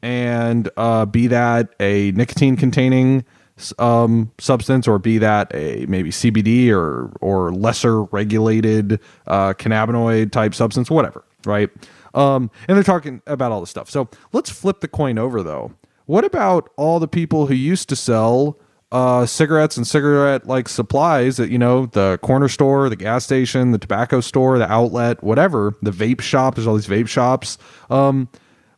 [0.02, 3.24] and uh, be that a nicotine containing
[3.78, 10.54] um, substance or be that a maybe CBD or or lesser regulated uh, cannabinoid type
[10.54, 11.70] substance, whatever, right?
[12.12, 13.88] Um, and they're talking about all this stuff.
[13.88, 15.72] So let's flip the coin over though.
[16.06, 18.58] What about all the people who used to sell
[18.94, 23.72] uh, cigarettes and cigarette like supplies at you know the corner store, the gas station,
[23.72, 26.54] the tobacco store, the outlet, whatever, the vape shop.
[26.54, 27.58] There's all these vape shops.
[27.90, 28.28] Um,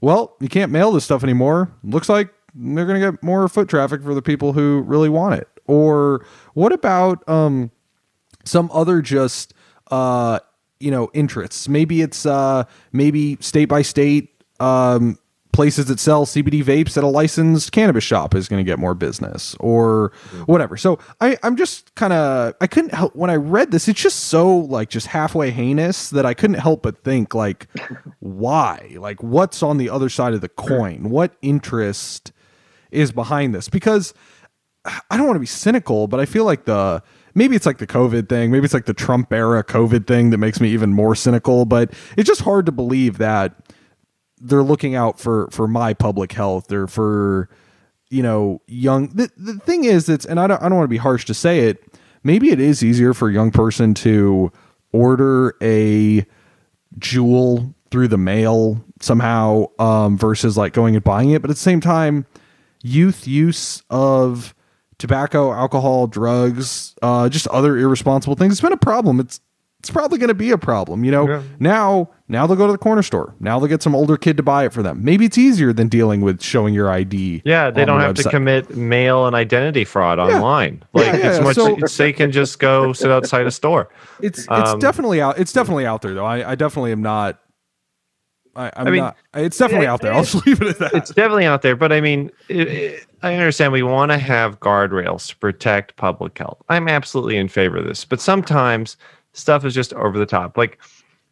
[0.00, 1.70] well, you can't mail this stuff anymore.
[1.84, 5.34] Looks like they're going to get more foot traffic for the people who really want
[5.34, 5.48] it.
[5.66, 7.70] Or what about um,
[8.42, 9.52] some other just
[9.90, 10.38] uh,
[10.80, 11.68] you know interests?
[11.68, 15.18] Maybe it's uh, maybe state by state um,
[15.56, 18.94] places that sell CBD vapes at a licensed cannabis shop is going to get more
[18.94, 20.12] business or
[20.44, 20.76] whatever.
[20.76, 23.88] So I, I'm just kind of I couldn't help when I read this.
[23.88, 27.68] It's just so like just halfway heinous that I couldn't help but think like,
[28.20, 28.96] why?
[28.98, 31.08] Like, what's on the other side of the coin?
[31.08, 32.32] What interest
[32.90, 33.70] is behind this?
[33.70, 34.12] Because
[34.84, 37.02] I don't want to be cynical, but I feel like the
[37.34, 40.38] maybe it's like the COVID thing, maybe it's like the Trump era COVID thing that
[40.38, 41.64] makes me even more cynical.
[41.64, 43.65] But it's just hard to believe that
[44.38, 47.48] they're looking out for for my public health or for
[48.10, 49.08] you know young.
[49.08, 51.34] The, the thing is, it's and I don't I don't want to be harsh to
[51.34, 51.84] say it.
[52.22, 54.50] Maybe it is easier for a young person to
[54.92, 56.26] order a
[56.98, 61.42] JUUL through the mail somehow um, versus like going and buying it.
[61.42, 62.26] But at the same time,
[62.82, 64.54] youth use of
[64.98, 68.54] tobacco, alcohol, drugs, uh, just other irresponsible things.
[68.54, 69.20] It's been a problem.
[69.20, 69.40] It's
[69.86, 71.04] it's probably going to be a problem.
[71.04, 71.42] You know, Yeah.
[71.60, 73.36] now now they'll go to the corner store.
[73.38, 75.04] Now they'll get some older kid to buy it for them.
[75.04, 77.42] Maybe it's easier than dealing with showing your ID.
[77.44, 80.82] Yeah, they don't the have to commit mail and identity fraud online.
[80.92, 83.88] Like Yeah, it's yeah, much so- it's, they can just go sit outside a store.
[84.20, 85.38] It's it's Um, definitely out.
[85.38, 86.24] It's definitely out there though.
[86.26, 87.38] I, I definitely am not.
[88.56, 89.16] I, I'm I mean, not.
[89.34, 90.12] It's definitely it- out there.
[90.14, 90.94] I'll just leave it at that.
[90.94, 94.58] It's definitely out there, but I mean, it, it, I understand we want to have
[94.60, 96.60] guardrails to protect public health.
[96.70, 98.96] I'm absolutely in favor of this, but sometimes
[99.36, 100.56] stuff is just over the top.
[100.56, 100.78] Like,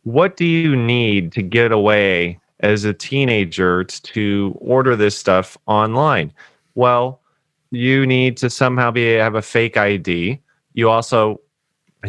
[0.03, 6.33] what do you need to get away as a teenager to order this stuff online?
[6.75, 7.21] Well,
[7.71, 10.41] you need to somehow be have a fake ID.
[10.75, 11.41] You also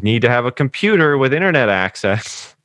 [0.01, 2.51] need to have a computer with internet access.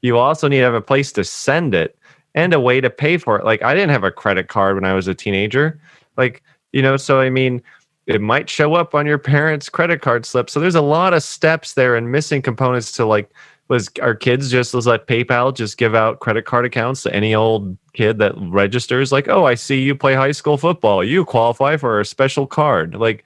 [0.00, 1.96] You also need to have a place to send it
[2.34, 3.44] and a way to pay for it.
[3.44, 5.80] Like I didn't have a credit card when I was a teenager.
[6.18, 7.62] Like, you know, so I mean,
[8.06, 10.50] it might show up on your parents' credit card slip.
[10.50, 13.30] So there's a lot of steps there and missing components to like
[13.68, 17.78] was our kids just let PayPal just give out credit card accounts to any old
[17.94, 21.02] kid that registers like, "Oh, I see you play high school football.
[21.02, 23.24] You qualify for a special card." Like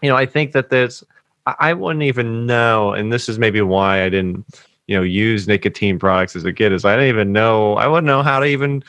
[0.00, 1.04] you know, I think that there's
[1.46, 4.46] I wouldn't even know and this is maybe why I didn't
[4.86, 8.06] you know use nicotine products as a kid is I didn't even know I wouldn't
[8.06, 8.82] know how to even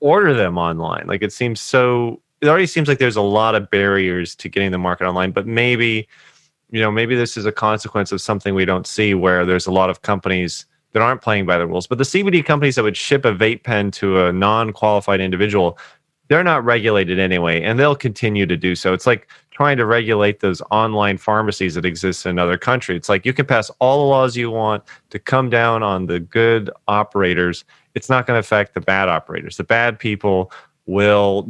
[0.00, 1.06] order them online.
[1.06, 4.70] Like it seems so it already seems like there's a lot of barriers to getting
[4.70, 6.08] the market online, but maybe
[6.74, 9.70] you know, maybe this is a consequence of something we don't see where there's a
[9.70, 11.86] lot of companies that aren't playing by the rules.
[11.86, 15.78] But the CBD companies that would ship a vape pen to a non-qualified individual,
[16.26, 18.92] they're not regulated anyway, and they'll continue to do so.
[18.92, 22.96] It's like trying to regulate those online pharmacies that exist in another country.
[22.96, 26.18] It's like you can pass all the laws you want to come down on the
[26.18, 27.64] good operators.
[27.94, 29.58] It's not going to affect the bad operators.
[29.58, 30.50] The bad people
[30.86, 31.48] will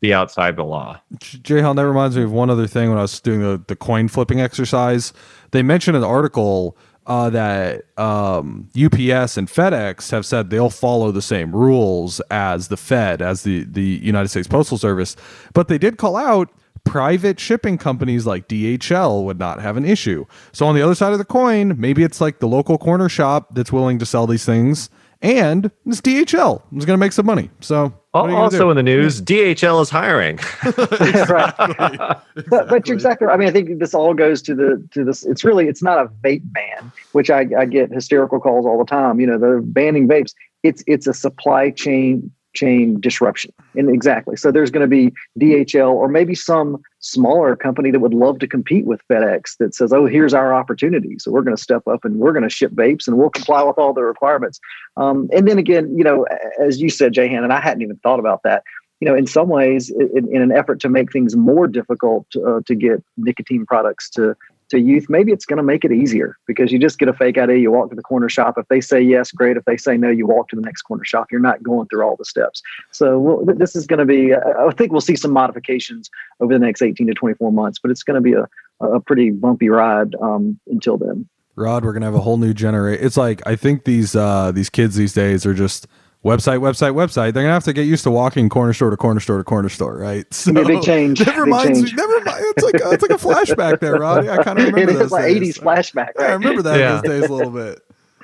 [0.00, 1.00] be outside the law.
[1.18, 4.08] Jahan, that reminds me of one other thing when I was doing the, the coin
[4.08, 5.12] flipping exercise.
[5.52, 6.76] They mentioned an article
[7.06, 12.76] uh, that um, UPS and FedEx have said they'll follow the same rules as the
[12.76, 15.16] Fed, as the, the United States Postal Service.
[15.54, 16.50] But they did call out
[16.84, 20.24] private shipping companies like DHL would not have an issue.
[20.52, 23.54] So on the other side of the coin, maybe it's like the local corner shop
[23.54, 24.90] that's willing to sell these things
[25.22, 26.62] and it's DHL.
[26.74, 27.50] It's going to make some money.
[27.60, 29.24] So also in the news, yeah.
[29.24, 30.36] DHL is hiring.
[30.64, 31.00] right.
[31.00, 32.44] Exactly.
[32.48, 33.34] But, but, you're exactly right.
[33.34, 35.24] I mean, I think this all goes to the to this.
[35.24, 38.84] It's really it's not a vape ban, which I, I get hysterical calls all the
[38.84, 39.20] time.
[39.20, 40.34] You know, they're banning vapes.
[40.62, 43.52] It's it's a supply chain chain disruption.
[43.74, 44.36] And exactly.
[44.36, 48.48] So there's going to be DHL or maybe some smaller company that would love to
[48.48, 51.18] compete with FedEx that says, oh, here's our opportunity.
[51.18, 53.62] So we're going to step up and we're going to ship vapes and we'll comply
[53.62, 54.58] with all the requirements.
[54.96, 56.26] Um, and then again, you know,
[56.60, 58.64] as you said, Jahan, and I hadn't even thought about that.
[59.00, 62.60] You know, in some ways, in, in an effort to make things more difficult uh,
[62.64, 64.34] to get nicotine products to
[64.70, 67.38] to youth, maybe it's going to make it easier because you just get a fake
[67.38, 67.56] ID.
[67.56, 68.56] You walk to the corner shop.
[68.58, 69.56] If they say yes, great.
[69.56, 71.28] If they say no, you walk to the next corner shop.
[71.30, 72.62] You're not going through all the steps.
[72.90, 74.34] So we'll, this is going to be.
[74.34, 76.10] I think we'll see some modifications
[76.40, 78.48] over the next 18 to 24 months, but it's going to be a
[78.80, 81.28] a pretty bumpy ride um, until then.
[81.54, 83.04] Rod, we're gonna have a whole new generation.
[83.04, 85.86] It's like I think these uh, these kids these days are just
[86.26, 87.32] website, website, website.
[87.32, 89.68] They're gonna have to get used to walking corner store to corner store to corner
[89.68, 90.26] store, right?
[90.34, 91.24] So big change.
[91.24, 91.74] Never big mind.
[91.74, 91.94] Change.
[91.94, 92.44] Never mind.
[92.56, 94.28] It's like a, it's like a flashback there, Roddy.
[94.28, 95.00] I kind of remember that.
[95.00, 95.58] it is like days.
[95.58, 95.96] 80s flashback.
[95.96, 96.14] Right?
[96.18, 97.00] Yeah, I remember that yeah.
[97.00, 97.80] those days a little bit.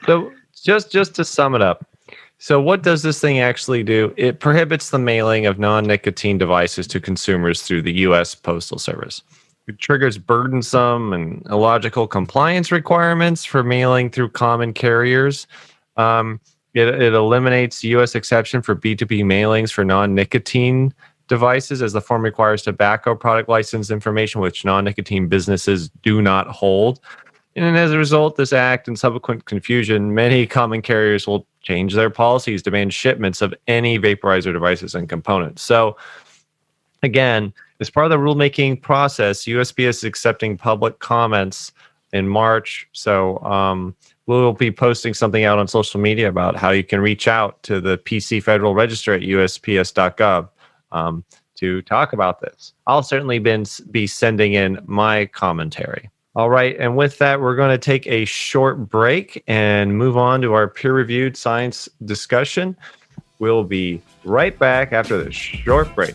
[0.06, 0.32] So
[0.62, 1.86] just just to sum it up.
[2.38, 4.12] So what does this thing actually do?
[4.16, 9.22] It prohibits the mailing of non-nicotine devices to consumers through the US Postal Service.
[9.68, 15.46] It triggers burdensome and illogical compliance requirements for mailing through common carriers.
[15.96, 16.40] Um,
[16.74, 18.14] it, it eliminates U.S.
[18.14, 20.94] exception for B2B mailings for non nicotine
[21.28, 26.46] devices, as the form requires tobacco product license information, which non nicotine businesses do not
[26.48, 27.00] hold.
[27.54, 32.10] And as a result, this act and subsequent confusion, many common carriers will change their
[32.10, 35.62] policies, demand shipments of any vaporizer devices and components.
[35.62, 35.96] So,
[37.02, 41.72] again, as part of the rulemaking process, USPS is accepting public comments
[42.12, 42.88] in March.
[42.92, 43.94] So, um,
[44.26, 47.80] we'll be posting something out on social media about how you can reach out to
[47.80, 50.48] the PC Federal Register at USPS.gov
[50.92, 51.24] um,
[51.56, 52.72] to talk about this.
[52.86, 56.10] I'll certainly been, be sending in my commentary.
[56.34, 60.40] All right, and with that, we're going to take a short break and move on
[60.40, 62.74] to our peer reviewed science discussion.
[63.38, 66.14] We'll be right back after this short break.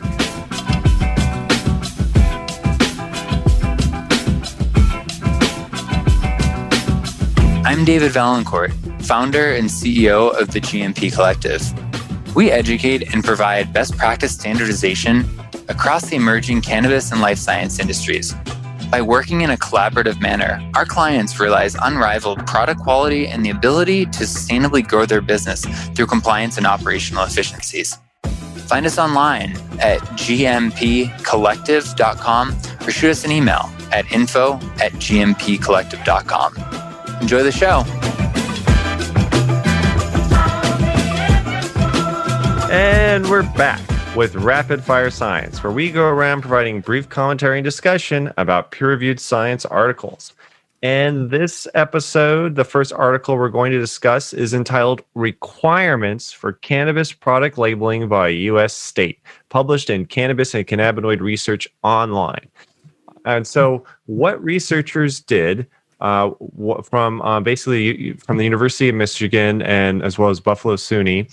[7.78, 8.74] I'm David Vaillancourt,
[9.04, 11.62] founder and CEO of the GMP Collective.
[12.36, 15.30] We educate and provide best practice standardization
[15.68, 18.34] across the emerging cannabis and life science industries.
[18.90, 24.06] By working in a collaborative manner, our clients realize unrivaled product quality and the ability
[24.06, 27.96] to sustainably grow their business through compliance and operational efficiencies.
[28.66, 32.58] Find us online at gmpcollective.com
[32.88, 36.87] or shoot us an email at info at gmpcollective.com.
[37.22, 37.84] Enjoy the show.
[42.72, 43.82] And we're back
[44.16, 48.90] with Rapid Fire Science, where we go around providing brief commentary and discussion about peer
[48.90, 50.34] reviewed science articles.
[50.84, 57.12] And this episode, the first article we're going to discuss is entitled Requirements for Cannabis
[57.12, 58.74] Product Labeling by U.S.
[58.74, 62.48] State, published in Cannabis and Cannabinoid Research Online.
[63.26, 65.68] And so, what researchers did
[66.00, 66.32] uh,
[66.84, 71.30] from uh, basically from the University of Michigan and as well as Buffalo SUNY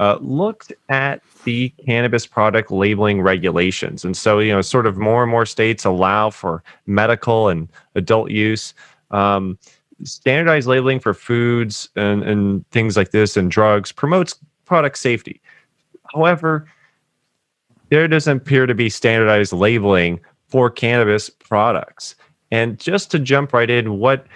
[0.00, 4.04] uh, looked at the cannabis product labeling regulations.
[4.04, 8.30] And so, you know, sort of more and more states allow for medical and adult
[8.30, 8.74] use.
[9.10, 9.58] Um,
[10.04, 15.40] standardized labeling for foods and, and things like this and drugs promotes product safety.
[16.14, 16.68] However,
[17.90, 22.14] there doesn't appear to be standardized labeling for cannabis products.
[22.50, 24.26] And just to jump right in, what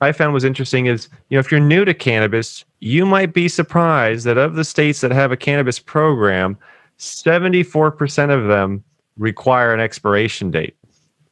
[0.00, 3.48] I found was interesting is, you know, if you're new to cannabis, you might be
[3.48, 6.56] surprised that of the states that have a cannabis program,
[6.98, 8.84] 74% of them
[9.16, 10.76] require an expiration date.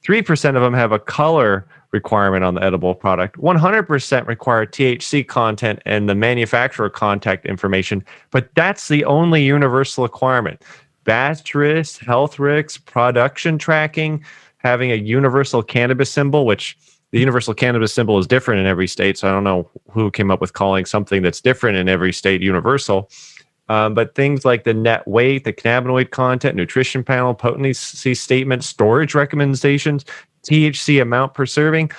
[0.05, 3.37] 3% of them have a color requirement on the edible product.
[3.39, 10.63] 100% require THC content and the manufacturer contact information, but that's the only universal requirement.
[11.05, 14.25] Batch risks, health risks, production tracking,
[14.67, 16.77] having a universal cannabis symbol, which
[17.13, 19.17] the universal cannabis symbol is different in every state.
[19.17, 22.43] So I don't know who came up with calling something that's different in every state
[22.43, 23.09] universal.
[23.69, 29.15] Um, but things like the net weight, the cannabinoid content, nutrition panel, potency statement, storage
[29.15, 30.05] recommendations,
[30.49, 31.91] THC amount per serving,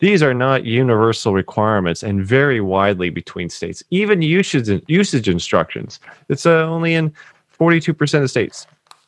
[0.00, 3.82] these are not universal requirements and vary widely between states.
[3.90, 5.98] Even usage usage instructions,
[6.28, 7.12] it's uh, only in
[7.58, 8.66] 42% of states.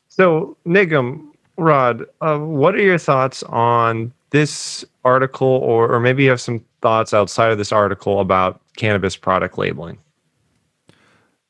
[0.09, 1.29] So, Nigam,
[1.61, 6.64] Rod, uh, what are your thoughts on this article, or, or maybe you have some
[6.80, 9.98] thoughts outside of this article about cannabis product labeling?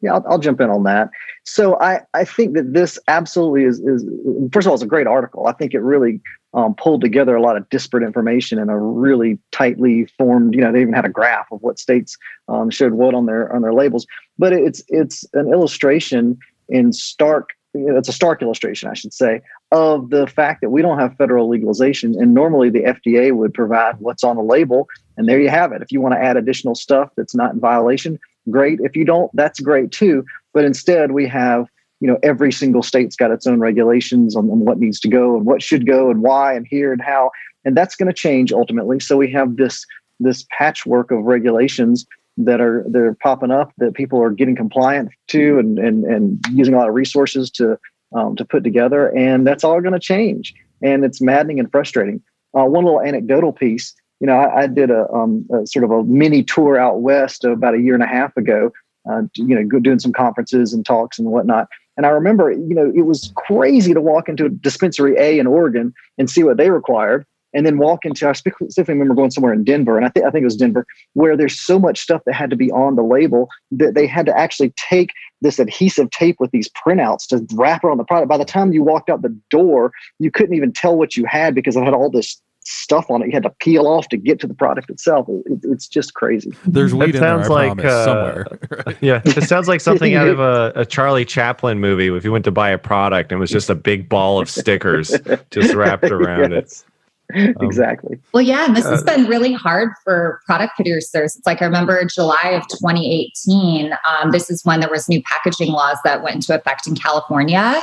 [0.03, 1.11] Yeah, I'll, I'll, jump in on that.
[1.45, 4.05] So I, I think that this absolutely is, is
[4.51, 5.47] first of all, it's a great article.
[5.47, 6.21] I think it really
[6.55, 10.55] um, pulled together a lot of disparate information in a really tightly formed.
[10.55, 12.17] You know, they even had a graph of what states
[12.49, 14.07] um, showed what on their on their labels.
[14.39, 16.39] But it's it's an illustration
[16.69, 17.51] in stark.
[17.75, 19.43] It's a stark illustration, I should say,
[19.73, 23.97] of the fact that we don't have federal legalization, and normally the FDA would provide
[23.99, 25.83] what's on the label, and there you have it.
[25.83, 28.19] If you want to add additional stuff that's not in violation,
[28.51, 28.81] great.
[28.83, 30.25] If you don't, that's great too.
[30.53, 31.67] But instead, we have
[32.01, 35.37] you know every single state's got its own regulations on, on what needs to go
[35.37, 37.31] and what should go and why and here and how
[37.65, 39.87] and that's going to change ultimately so we have this
[40.19, 42.07] this patchwork of regulations
[42.39, 46.45] that are that are popping up that people are getting compliant to and and, and
[46.53, 47.79] using a lot of resources to
[48.15, 50.55] um, to put together and that's all going to change.
[50.83, 52.23] And it's maddening and frustrating.
[52.57, 55.93] Uh, one little anecdotal piece you know i, I did a, um, a, sort of
[55.93, 58.73] a mini tour out west about a year and a half ago
[59.09, 61.69] uh, you know doing some conferences and talks and whatnot.
[61.97, 65.47] And I remember, you know, it was crazy to walk into a dispensary A in
[65.47, 67.27] Oregon and see what they required.
[67.53, 70.31] And then walk into, I specifically remember going somewhere in Denver, and I think I
[70.31, 73.03] think it was Denver, where there's so much stuff that had to be on the
[73.03, 77.83] label that they had to actually take this adhesive tape with these printouts to wrap
[77.85, 78.29] it on the product.
[78.29, 81.55] By the time you walked out the door, you couldn't even tell what you had
[81.55, 84.39] because it had all this stuff on it you had to peel off to get
[84.41, 85.27] to the product itself.
[85.29, 86.53] It, it's just crazy.
[86.67, 88.97] There's weed in sounds there, I like, promise, uh, somewhere.
[89.01, 92.09] yeah, it sounds like something out of a, a, Charlie Chaplin movie.
[92.09, 94.51] If you went to buy a product and it was just a big ball of
[94.51, 95.15] stickers
[95.51, 96.81] just wrapped around yes.
[96.81, 96.90] it.
[97.61, 98.19] Um, exactly.
[98.33, 101.37] Well, yeah, and this has uh, been really hard for product producers.
[101.37, 103.93] It's like I remember July of 2018.
[103.93, 107.81] Um, this is when there was new packaging laws that went into effect in California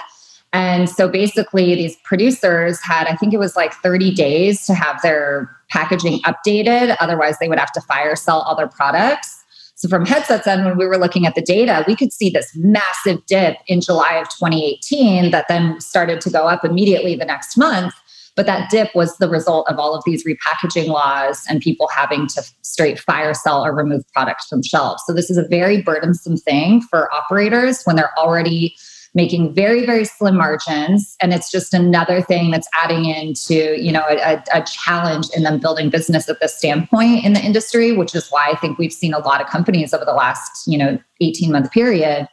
[0.53, 5.01] and so basically, these producers had, I think it was like 30 days to have
[5.01, 6.95] their packaging updated.
[6.99, 9.43] Otherwise, they would have to fire sell all their products.
[9.75, 12.49] So, from Headset's end, when we were looking at the data, we could see this
[12.55, 17.57] massive dip in July of 2018 that then started to go up immediately the next
[17.57, 17.93] month.
[18.37, 22.27] But that dip was the result of all of these repackaging laws and people having
[22.27, 25.03] to straight fire sell or remove products from shelves.
[25.05, 28.75] So, this is a very burdensome thing for operators when they're already
[29.15, 34.03] making very very slim margins and it's just another thing that's adding into you know
[34.09, 38.29] a, a, challenge in them building business at this standpoint in the industry which is
[38.29, 41.51] why i think we've seen a lot of companies over the last you know 18
[41.51, 42.27] month period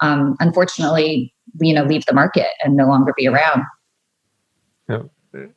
[0.00, 3.62] um, unfortunately you know leave the market and no longer be around
[4.88, 5.02] yeah.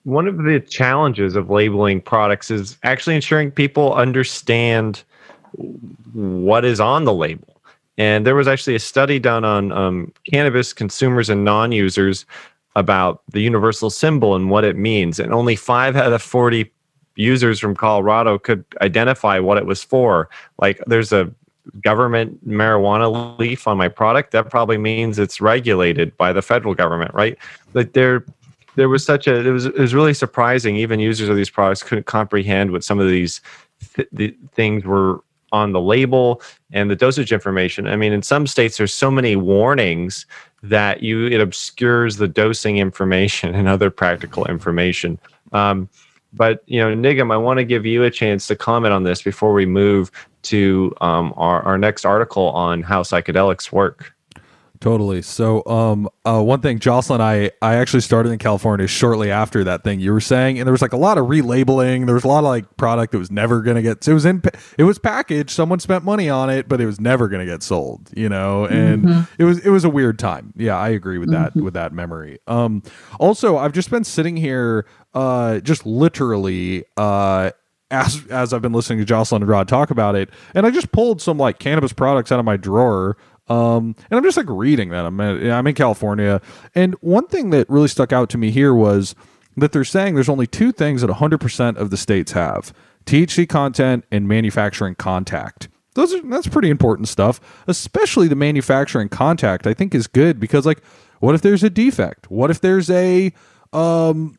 [0.03, 5.03] One of the challenges of labeling products is actually ensuring people understand
[6.13, 7.49] what is on the label
[7.99, 12.25] and there was actually a study done on um, cannabis consumers and non users
[12.77, 15.19] about the universal symbol and what it means.
[15.19, 16.71] And only five out of 40
[17.15, 20.29] users from Colorado could identify what it was for.
[20.59, 21.29] Like there's a
[21.83, 24.31] government marijuana leaf on my product.
[24.31, 27.37] That probably means it's regulated by the federal government, right?
[27.73, 28.23] But there,
[28.75, 30.75] there was such a it was it was really surprising.
[30.75, 33.41] Even users of these products couldn't comprehend what some of these
[33.95, 36.41] th- the things were on the label
[36.71, 37.87] and the dosage information.
[37.87, 40.25] I mean, in some states, there's so many warnings
[40.61, 45.19] that you it obscures the dosing information and other practical information.
[45.51, 45.89] Um,
[46.33, 49.21] but you know, Nigam, I want to give you a chance to comment on this
[49.21, 50.11] before we move
[50.43, 54.13] to um, our, our next article on how psychedelics work.
[54.81, 55.21] Totally.
[55.21, 59.83] So, um, uh, one thing, Jocelyn, I I actually started in California shortly after that
[59.83, 62.05] thing you were saying, and there was like a lot of relabeling.
[62.05, 64.07] There was a lot of like product that was never going to get.
[64.07, 64.41] It was in.
[64.77, 65.49] It was packaged.
[65.49, 68.09] Someone spent money on it, but it was never going to get sold.
[68.15, 69.33] You know, and mm-hmm.
[69.37, 70.53] it was it was a weird time.
[70.55, 71.65] Yeah, I agree with that mm-hmm.
[71.65, 72.39] with that memory.
[72.47, 72.81] Um,
[73.19, 77.51] also, I've just been sitting here, uh, just literally, uh,
[77.91, 80.91] as as I've been listening to Jocelyn and Rod talk about it, and I just
[80.91, 83.17] pulled some like cannabis products out of my drawer
[83.49, 85.05] um, and I'm just like reading that.
[85.05, 86.41] I'm, at, I'm in California.
[86.75, 89.15] And one thing that really stuck out to me here was
[89.57, 92.73] that they're saying there's only two things that 100% of the states have
[93.05, 95.67] THC content and manufacturing contact.
[95.95, 100.65] Those are, that's pretty important stuff, especially the manufacturing contact, I think is good because,
[100.65, 100.81] like,
[101.19, 102.29] what if there's a defect?
[102.29, 103.33] What if there's a,
[103.73, 104.38] um,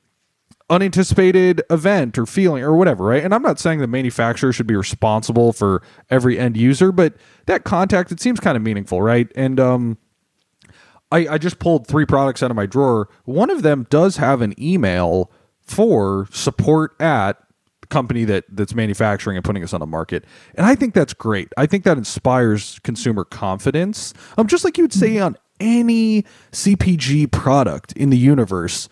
[0.71, 3.23] unanticipated event or feeling or whatever, right?
[3.23, 7.15] And I'm not saying the manufacturer should be responsible for every end user, but
[7.47, 9.31] that contact it seems kind of meaningful, right?
[9.35, 9.99] And um
[11.13, 13.09] I, I just pulled three products out of my drawer.
[13.25, 17.37] One of them does have an email for support at
[17.81, 20.25] the company that that's manufacturing and putting us on the market.
[20.55, 21.49] And I think that's great.
[21.57, 24.15] I think that inspires consumer confidence.
[24.39, 28.89] Um, just like you would say on any CPG product in the universe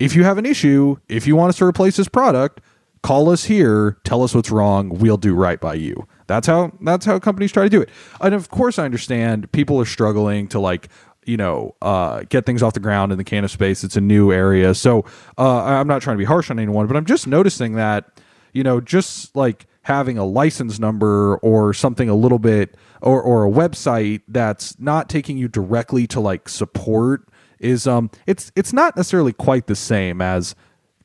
[0.00, 2.60] if you have an issue, if you want us to replace this product,
[3.02, 6.08] call us here, tell us what's wrong, we'll do right by you.
[6.26, 7.90] That's how that's how companies try to do it.
[8.20, 10.88] And of course, I understand people are struggling to like
[11.26, 13.84] you know uh, get things off the ground in the cannabis space.
[13.84, 15.04] It's a new area, so
[15.38, 18.20] uh, I'm not trying to be harsh on anyone, but I'm just noticing that
[18.52, 23.44] you know just like having a license number or something a little bit or or
[23.44, 27.28] a website that's not taking you directly to like support
[27.60, 30.54] is um it's it's not necessarily quite the same as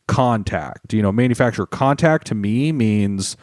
[0.08, 0.94] contact.
[0.94, 3.38] You know, manufacturer contact to me means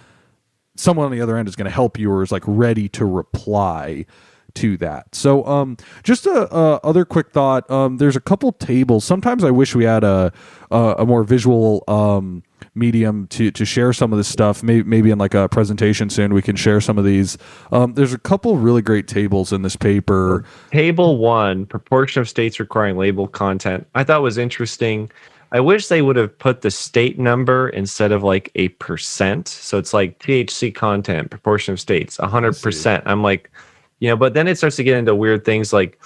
[0.76, 3.04] someone on the other end is going to help you or is like ready to
[3.04, 4.06] reply
[4.54, 5.14] to that.
[5.14, 7.70] So, um, just a, a, other quick thought.
[7.70, 9.04] Um, there's a couple tables.
[9.04, 10.32] Sometimes I wish we had a
[10.70, 12.42] a, a more visual um
[12.74, 14.62] medium to to share some of this stuff.
[14.62, 17.38] Maybe maybe in like a presentation soon we can share some of these.
[17.70, 20.44] Um, there's a couple really great tables in this paper.
[20.70, 23.86] Table one, proportion of states requiring label content.
[23.94, 25.10] I thought was interesting.
[25.54, 29.48] I wish they would have put the state number instead of like a percent.
[29.48, 33.02] So it's like THC content, proportion of states, 100%.
[33.04, 33.50] I'm like,
[33.98, 36.00] you know, but then it starts to get into weird things like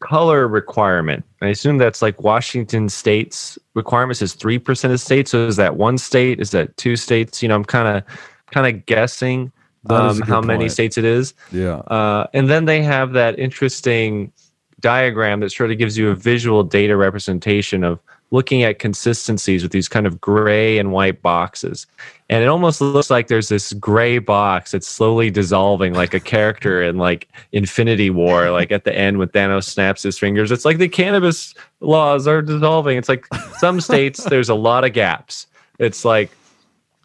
[0.00, 1.24] color requirement.
[1.42, 5.30] I assume that's like Washington state's requirements is 3% of states.
[5.30, 6.40] So is that one state?
[6.40, 7.42] Is that two states?
[7.42, 8.18] You know, I'm kind of
[8.50, 9.52] kind of guessing
[9.90, 11.34] um, how many states it is.
[11.52, 11.76] Yeah.
[11.78, 14.32] Uh, and then they have that interesting
[14.80, 17.98] diagram that sort of gives you a visual data representation of
[18.30, 21.86] looking at consistencies with these kind of gray and white boxes.
[22.28, 26.82] And it almost looks like there's this gray box that's slowly dissolving like a character
[26.82, 30.50] in like Infinity War, like at the end when Thanos snaps his fingers.
[30.50, 32.98] It's like the cannabis laws are dissolving.
[32.98, 33.26] It's like
[33.56, 35.46] some states, there's a lot of gaps.
[35.78, 36.30] It's like,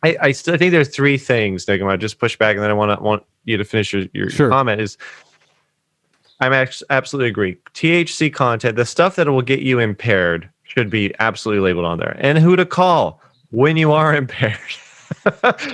[0.03, 1.79] I, I still think there's three things, Nick.
[1.79, 4.03] I'm gonna just push back and then I want to want you to finish your,
[4.13, 4.49] your Sure.
[4.49, 4.97] comment is
[6.41, 7.55] I'm actually absolutely agree.
[7.73, 12.15] THC content, the stuff that will get you impaired should be absolutely labeled on there.
[12.19, 14.57] And who to call when you are impaired.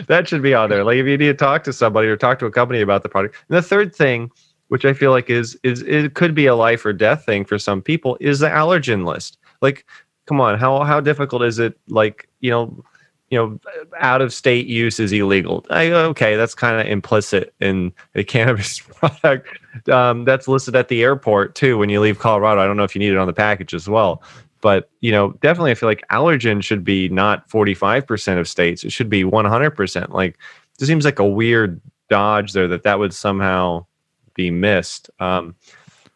[0.07, 0.83] that should be on there.
[0.83, 3.09] Like if you need to talk to somebody or talk to a company about the
[3.09, 3.35] product.
[3.47, 4.31] And the third thing,
[4.67, 7.57] which I feel like is is it could be a life or death thing for
[7.57, 9.37] some people, is the allergen list.
[9.61, 9.85] Like,
[10.25, 11.77] come on, how how difficult is it?
[11.87, 12.83] Like, you know,
[13.29, 13.59] you know,
[13.99, 15.65] out of state use is illegal.
[15.69, 19.47] I, okay, that's kind of implicit in a cannabis product
[19.89, 22.61] um, that's listed at the airport too when you leave Colorado.
[22.61, 24.23] I don't know if you need it on the package as well,
[24.61, 28.47] but you know, definitely, I feel like allergen should be not forty five percent of
[28.47, 30.11] states; it should be one hundred percent.
[30.11, 30.37] Like,
[30.79, 33.85] it seems like a weird dodge there that that would somehow
[34.33, 35.09] be missed.
[35.19, 35.55] Um,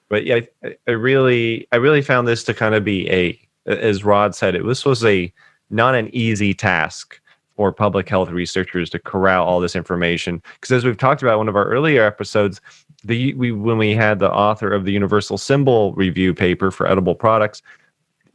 [0.09, 4.03] but yeah, I, I really, I really found this to kind of be a, as
[4.03, 5.31] Rod said, it was a
[5.69, 7.19] not an easy task
[7.55, 11.37] for public health researchers to corral all this information because as we've talked about in
[11.39, 12.61] one of our earlier episodes
[13.03, 17.15] the we when we had the author of the universal symbol review paper for edible
[17.15, 17.61] products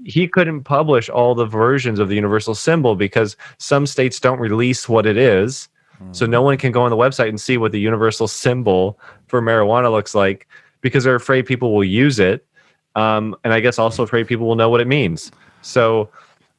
[0.04, 4.88] he couldn't publish all the versions of the universal symbol because some states don't release
[4.88, 5.68] what it is.
[6.12, 9.42] So no one can go on the website and see what the universal symbol for
[9.42, 10.46] marijuana looks like
[10.80, 12.46] because they're afraid people will use it
[12.94, 15.32] um, and i guess also afraid people will know what it means.
[15.62, 16.08] So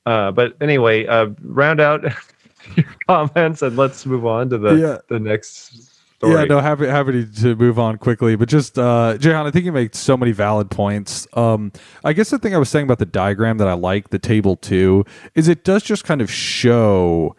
[0.05, 2.03] uh, but anyway, uh, round out
[2.75, 4.97] your comments and let's move on to the Yeah.
[5.07, 5.88] the next
[6.21, 9.71] Yeah, no, happy happy to move on quickly, but just uh Jahan, I think you
[9.71, 11.27] make so many valid points.
[11.33, 11.71] Um
[12.03, 14.55] I guess the thing I was saying about the diagram that I like, the table
[14.55, 15.05] too,
[15.35, 17.35] is it does just kind of show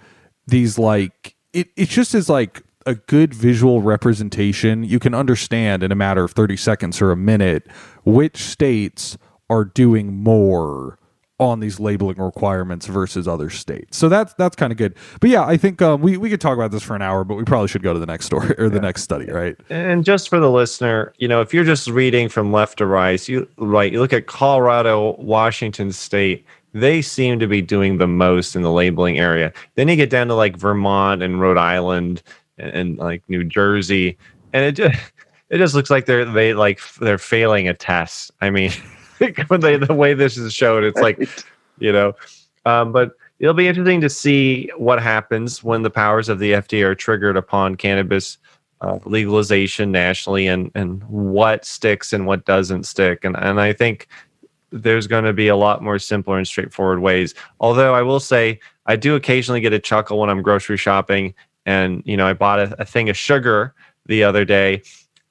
[0.46, 4.82] these like it it just is like a good visual representation.
[4.84, 7.66] You can understand in a matter of 30 seconds or a minute
[8.04, 9.18] which states
[9.50, 10.98] are doing more
[11.40, 13.96] on these labeling requirements versus other states.
[13.96, 14.94] So that's that's kind of good.
[15.20, 17.34] But yeah, I think um, we we could talk about this for an hour, but
[17.34, 19.56] we probably should go to the next story or the next study, right?
[19.70, 23.26] And just for the listener, you know, if you're just reading from left to right,
[23.26, 28.54] you right, you look at Colorado, Washington State, they seem to be doing the most
[28.54, 29.50] in the labeling area.
[29.76, 32.22] Then you get down to like Vermont and Rhode Island
[32.58, 34.18] and, and like New Jersey,
[34.52, 35.12] and it just
[35.48, 38.30] it just looks like they're they like they're failing a test.
[38.42, 38.72] I mean,
[39.48, 41.28] when they the way this is shown, it's like
[41.78, 42.14] you know
[42.66, 46.84] um, but it'll be interesting to see what happens when the powers of the fda
[46.84, 48.38] are triggered upon cannabis
[48.80, 53.24] uh, legalization nationally and and what sticks and what doesn't stick.
[53.24, 54.08] And and i think
[54.72, 57.34] there's going to be a lot more simpler and straightforward ways.
[57.58, 61.34] Although i will say i do occasionally get a chuckle when i'm grocery shopping
[61.66, 63.74] and you know i bought a, a thing of sugar
[64.06, 64.82] the other day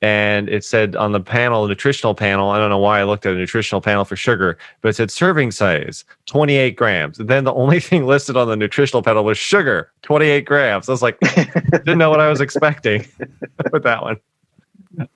[0.01, 2.49] and it said on the panel, nutritional panel.
[2.51, 5.11] I don't know why I looked at a nutritional panel for sugar, but it said
[5.11, 7.19] serving size 28 grams.
[7.19, 10.87] And then the only thing listed on the nutritional panel was sugar 28 grams.
[10.87, 11.19] I was like,
[11.71, 13.05] didn't know what I was expecting
[13.73, 14.17] with that one.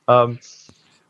[0.08, 0.40] Um,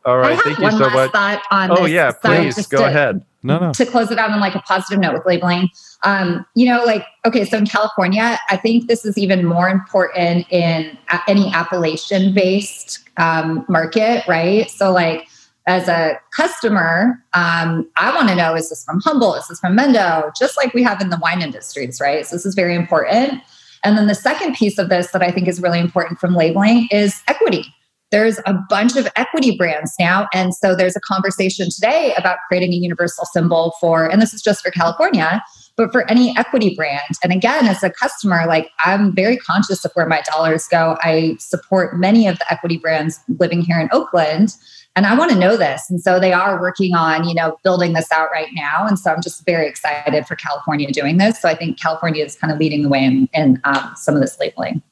[0.04, 0.38] All right.
[0.40, 1.10] Thank you one so last much.
[1.12, 1.90] thought on Oh this.
[1.92, 3.24] yeah, please go to- ahead.
[3.46, 3.72] No, no.
[3.74, 5.68] to close it out on like a positive note with labeling
[6.04, 10.46] um, you know like okay so in california i think this is even more important
[10.50, 10.96] in
[11.28, 14.70] any appellation based um, market right?
[14.70, 15.28] So like
[15.66, 19.76] as a customer um, i want to know is this from Humboldt is this from
[19.76, 20.30] mendo?
[20.36, 22.26] Just like we have in the wine industries right?
[22.26, 23.42] So this is very important.
[23.82, 26.88] And then the second piece of this that i think is really important from labeling
[26.90, 27.72] is equity.
[28.10, 30.28] There's a bunch of equity brands now.
[30.32, 34.40] And so there's a conversation today about creating a universal symbol for, and this is
[34.40, 35.42] just for California,
[35.76, 37.00] but for any equity brand.
[37.22, 40.96] And again, as a customer, like I'm very conscious of where my dollars go.
[41.02, 44.54] I support many of the equity brands living here in Oakland.
[44.96, 45.90] And I want to know this.
[45.90, 48.86] And so they are working on, you know, building this out right now.
[48.86, 51.42] And so I'm just very excited for California doing this.
[51.42, 54.20] So I think California is kind of leading the way in, in um, some of
[54.20, 54.82] this labeling.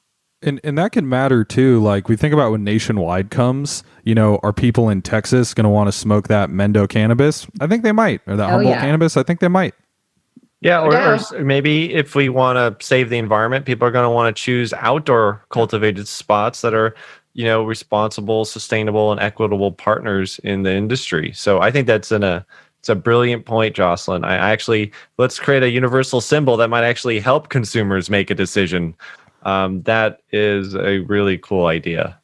[0.44, 1.80] And and that can matter too.
[1.80, 5.70] Like we think about when nationwide comes, you know, are people in Texas going to
[5.70, 7.46] want to smoke that Mendo cannabis?
[7.60, 8.80] I think they might, or that Oh, Humboldt yeah.
[8.80, 9.16] cannabis.
[9.16, 9.72] I think they might.
[10.62, 11.14] Yeah, or, or Yeah.
[11.14, 14.40] s- maybe if we want to save the environment, people are going to want to
[14.42, 16.94] choose outdoor cultivated spots that are,
[17.34, 21.32] you know, responsible, sustainable, and equitable partners in the industry.
[21.34, 22.46] So I think that's in a
[22.80, 24.24] it's a brilliant point, Jocelyn.
[24.24, 28.34] I I actually let's create a universal symbol that might actually help consumers make a
[28.34, 28.94] decision.
[29.44, 32.18] Um, that is a really cool idea.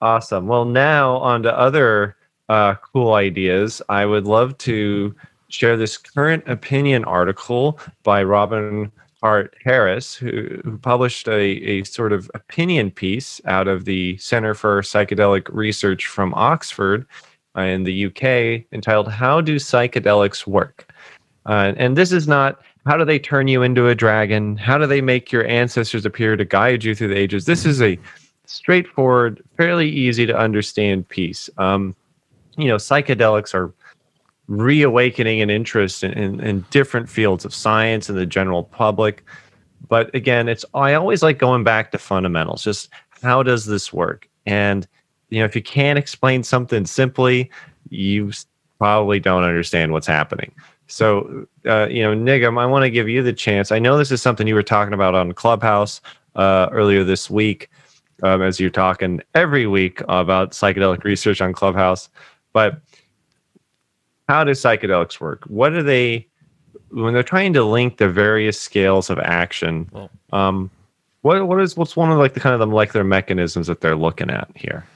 [0.00, 0.46] Awesome.
[0.46, 2.16] Well, now on to other
[2.48, 3.82] uh, cool ideas.
[3.90, 5.14] I would love to
[5.50, 8.90] share this current opinion article by Robin
[9.20, 14.80] Carhart-Harris, who, who published a, a sort of opinion piece out of the Center for
[14.80, 17.06] Psychedelic Research from Oxford
[17.56, 20.92] uh, in the UK entitled How Do Psychedelics Work?
[21.46, 24.56] Uh, and this is not how do they turn you into a dragon?
[24.56, 27.44] How do they make your ancestors appear to guide you through the ages?
[27.44, 27.98] This is a
[28.46, 31.50] straightforward, fairly easy to understand piece.
[31.58, 31.94] Um,
[32.56, 33.72] you know, psychedelics are
[34.50, 39.24] reawakening an interest in, in, in different fields of science and the general public.
[39.88, 42.64] But again, it's I always like going back to fundamentals.
[42.64, 42.90] Just
[43.22, 44.28] how does this work?
[44.46, 44.86] And
[45.30, 47.48] you know, if you can't explain something simply,
[47.90, 48.32] you
[48.78, 50.52] probably don't understand what's happening.
[50.88, 53.70] So, uh, you know, Nigam, I want to give you the chance.
[53.70, 56.00] I know this is something you were talking about on Clubhouse
[56.34, 57.70] uh, earlier this week,
[58.24, 62.08] um, as you're talking every week about psychedelic research on Clubhouse.
[62.52, 62.80] But
[64.30, 65.42] how do psychedelics work?
[65.46, 66.28] What are they
[66.90, 69.90] when they're trying to link the various scales of action?
[69.92, 70.70] Well- um,
[71.22, 73.96] what what is what's one of like the kind of the molecular mechanisms that they're
[73.96, 74.86] looking at here?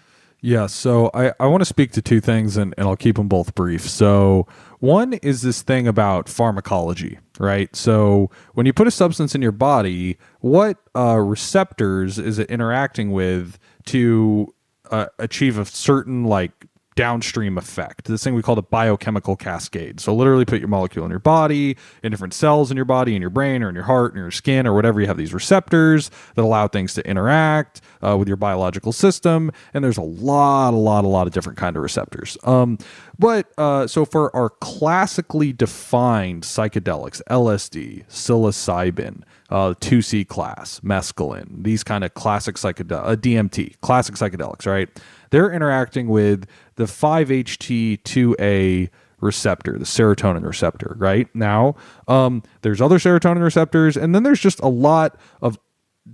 [0.41, 3.28] Yeah, so I, I want to speak to two things and, and I'll keep them
[3.28, 3.89] both brief.
[3.89, 4.47] So,
[4.78, 7.74] one is this thing about pharmacology, right?
[7.74, 13.11] So, when you put a substance in your body, what uh, receptors is it interacting
[13.11, 14.55] with to
[14.91, 18.05] uh, achieve a certain like downstream effect?
[18.07, 20.01] This thing we call the biochemical cascade.
[20.01, 23.20] So, literally put your molecule in your body, in different cells in your body, in
[23.20, 25.01] your brain, or in your heart, in your skin, or whatever.
[25.01, 29.51] You have these receptors that allow things to interact uh, with your biological system.
[29.72, 32.36] And there's a lot, a lot, a lot of different kind of receptors.
[32.45, 32.78] Um,
[33.18, 41.84] but uh, so for our classically defined psychedelics, LSD, psilocybin, uh, 2C class, mescaline, these
[41.84, 44.88] kind of classic psychedelics, uh, DMT, classic psychedelics, right?
[45.35, 48.89] They're interacting with the 5-HT2A
[49.20, 51.26] receptor, the serotonin receptor, right?
[51.35, 51.74] Now,
[52.07, 55.59] um, there's other serotonin receptors, and then there's just a lot of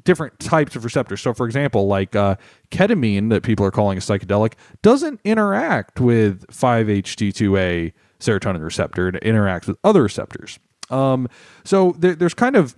[0.05, 1.21] different types of receptors.
[1.21, 2.37] So, for example, like uh,
[2.71, 9.09] ketamine, that people are calling a psychedelic, doesn't interact with 5-HT2A serotonin receptor.
[9.09, 10.59] It interacts with other receptors.
[10.89, 11.29] Um,
[11.63, 12.75] so there, there's kind of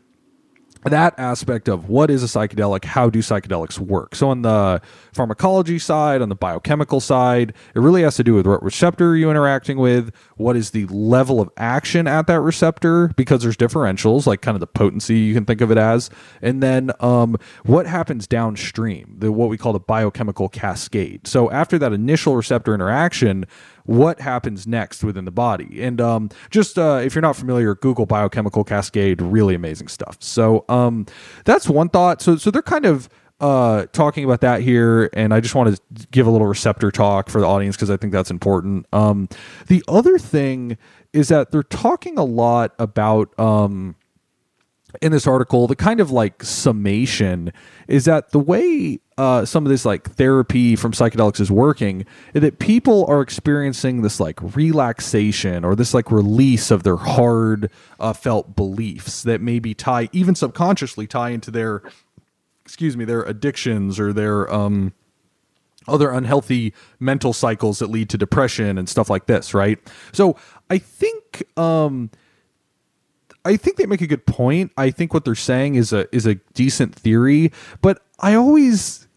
[0.90, 4.14] that aspect of what is a psychedelic how do psychedelics work?
[4.14, 4.80] So on the
[5.12, 9.16] pharmacology side on the biochemical side it really has to do with what receptor are
[9.16, 14.26] you're interacting with what is the level of action at that receptor because there's differentials
[14.26, 16.10] like kind of the potency you can think of it as.
[16.40, 21.26] And then um, what happens downstream the what we call the biochemical cascade.
[21.26, 23.46] So after that initial receptor interaction
[23.84, 25.82] what happens next within the body.
[25.82, 30.16] And um, just uh, if you're not familiar, Google biochemical cascade, really amazing stuff.
[30.20, 31.06] So um,
[31.44, 32.22] that's one thought.
[32.22, 33.08] So so they're kind of
[33.40, 37.28] uh, talking about that here, and I just want to give a little receptor talk
[37.28, 38.86] for the audience because I think that's important.
[38.92, 39.28] Um,
[39.66, 40.78] the other thing
[41.12, 43.38] is that they're talking a lot about.
[43.38, 43.96] Um,
[45.00, 47.52] in this article, the kind of like summation
[47.88, 52.04] is that the way uh, some of this like therapy from psychedelics is working,
[52.34, 57.70] is that people are experiencing this like relaxation or this like release of their hard
[58.00, 61.82] uh, felt beliefs that maybe tie even subconsciously tie into their
[62.64, 64.92] excuse me their addictions or their um
[65.88, 69.78] other unhealthy mental cycles that lead to depression and stuff like this, right?
[70.12, 70.36] So
[70.70, 72.10] I think um,
[73.44, 74.72] I think they make a good point.
[74.76, 79.08] I think what they're saying is a is a decent theory, but I always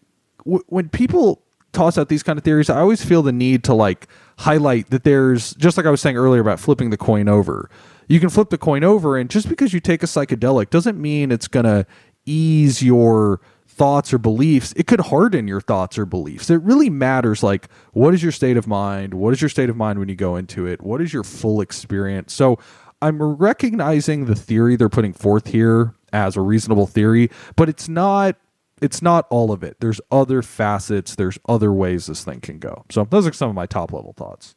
[0.44, 1.42] w- when people
[1.72, 4.08] toss out these kind of theories, I always feel the need to like
[4.38, 7.70] highlight that there's just like I was saying earlier about flipping the coin over.
[8.08, 11.30] You can flip the coin over, and just because you take a psychedelic doesn't mean
[11.30, 11.86] it's gonna
[12.24, 16.48] ease your thoughts or beliefs, it could harden your thoughts or beliefs.
[16.48, 19.14] It really matters like what is your state of mind?
[19.14, 20.82] What is your state of mind when you go into it?
[20.82, 22.32] What is your full experience?
[22.32, 22.58] So
[23.06, 28.34] I'm recognizing the theory they're putting forth here as a reasonable theory, but it's not
[28.82, 29.76] it's not all of it.
[29.78, 32.84] There's other facets, there's other ways this thing can go.
[32.90, 34.56] So those are some of my top level thoughts.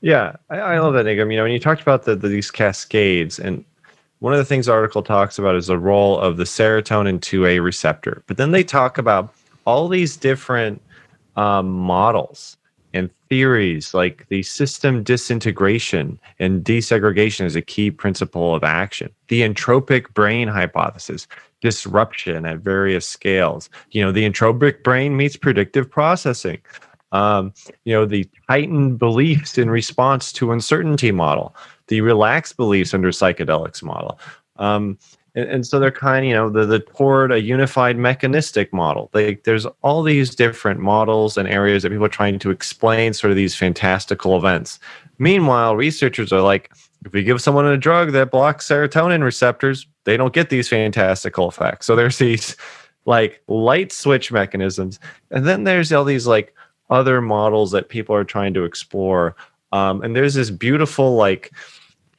[0.00, 1.30] Yeah, I, I love that, Nigam.
[1.30, 3.62] You know, when you talked about the, the, these cascades, and
[4.20, 7.62] one of the things the article talks about is the role of the serotonin 2A
[7.62, 8.24] receptor.
[8.26, 9.34] But then they talk about
[9.66, 10.80] all these different
[11.36, 12.56] um, models
[12.94, 19.10] and theories, like the system disintegration and desegregation is a key principle of action.
[19.28, 21.26] The entropic brain hypothesis,
[21.60, 23.70] disruption at various scales.
[23.90, 26.58] You know, the entropic brain meets predictive processing.
[27.12, 27.52] Um,
[27.84, 31.54] you know, the heightened beliefs in response to uncertainty model
[31.88, 34.18] the relaxed beliefs under psychedelics model.
[34.56, 34.98] Um,
[35.34, 39.10] and, and, so they're kind of, you know, the, the toward a unified mechanistic model.
[39.12, 43.30] Like there's all these different models and areas that people are trying to explain sort
[43.30, 44.78] of these fantastical events.
[45.18, 46.70] Meanwhile, researchers are like,
[47.04, 51.48] if we give someone a drug that blocks serotonin receptors, they don't get these fantastical
[51.48, 51.86] effects.
[51.86, 52.56] So there's these
[53.04, 55.00] like light switch mechanisms.
[55.30, 56.54] And then there's all these like
[56.90, 59.34] other models that people are trying to explore
[59.72, 61.50] um, and there's this beautiful like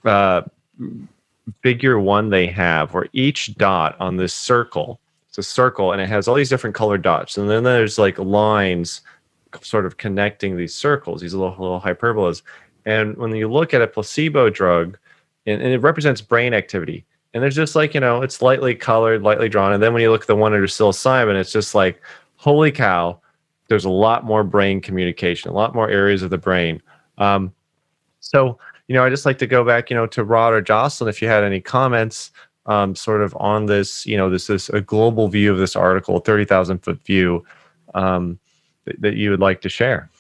[0.04, 0.42] uh,
[1.62, 6.10] figure one they have where each dot on this circle, it's a circle and it
[6.10, 7.38] has all these different colored dots.
[7.38, 9.02] And then there's like lines
[9.62, 12.42] sort of connecting these circles, these little, little hyperbolas.
[12.86, 14.98] And when you look at a placebo drug,
[15.46, 19.24] and, and it represents brain activity, and there's just like, you know, it's lightly colored,
[19.24, 19.74] lightly drawn.
[19.74, 22.02] And then when you look at the one under psilocybin, it's just like,
[22.36, 23.20] holy cow,
[23.70, 26.82] there's a lot more brain communication, a lot more areas of the brain.
[27.18, 27.54] Um,
[28.20, 28.60] so,
[28.94, 31.20] you know, I just like to go back, you know, to Rod or Jocelyn, if
[31.20, 32.30] you had any comments,
[32.68, 36.20] um, sort of on this, you know, this is a global view of this article,
[36.20, 37.44] thirty thousand foot view,
[37.96, 38.38] um,
[38.86, 40.12] that, that you would like to share.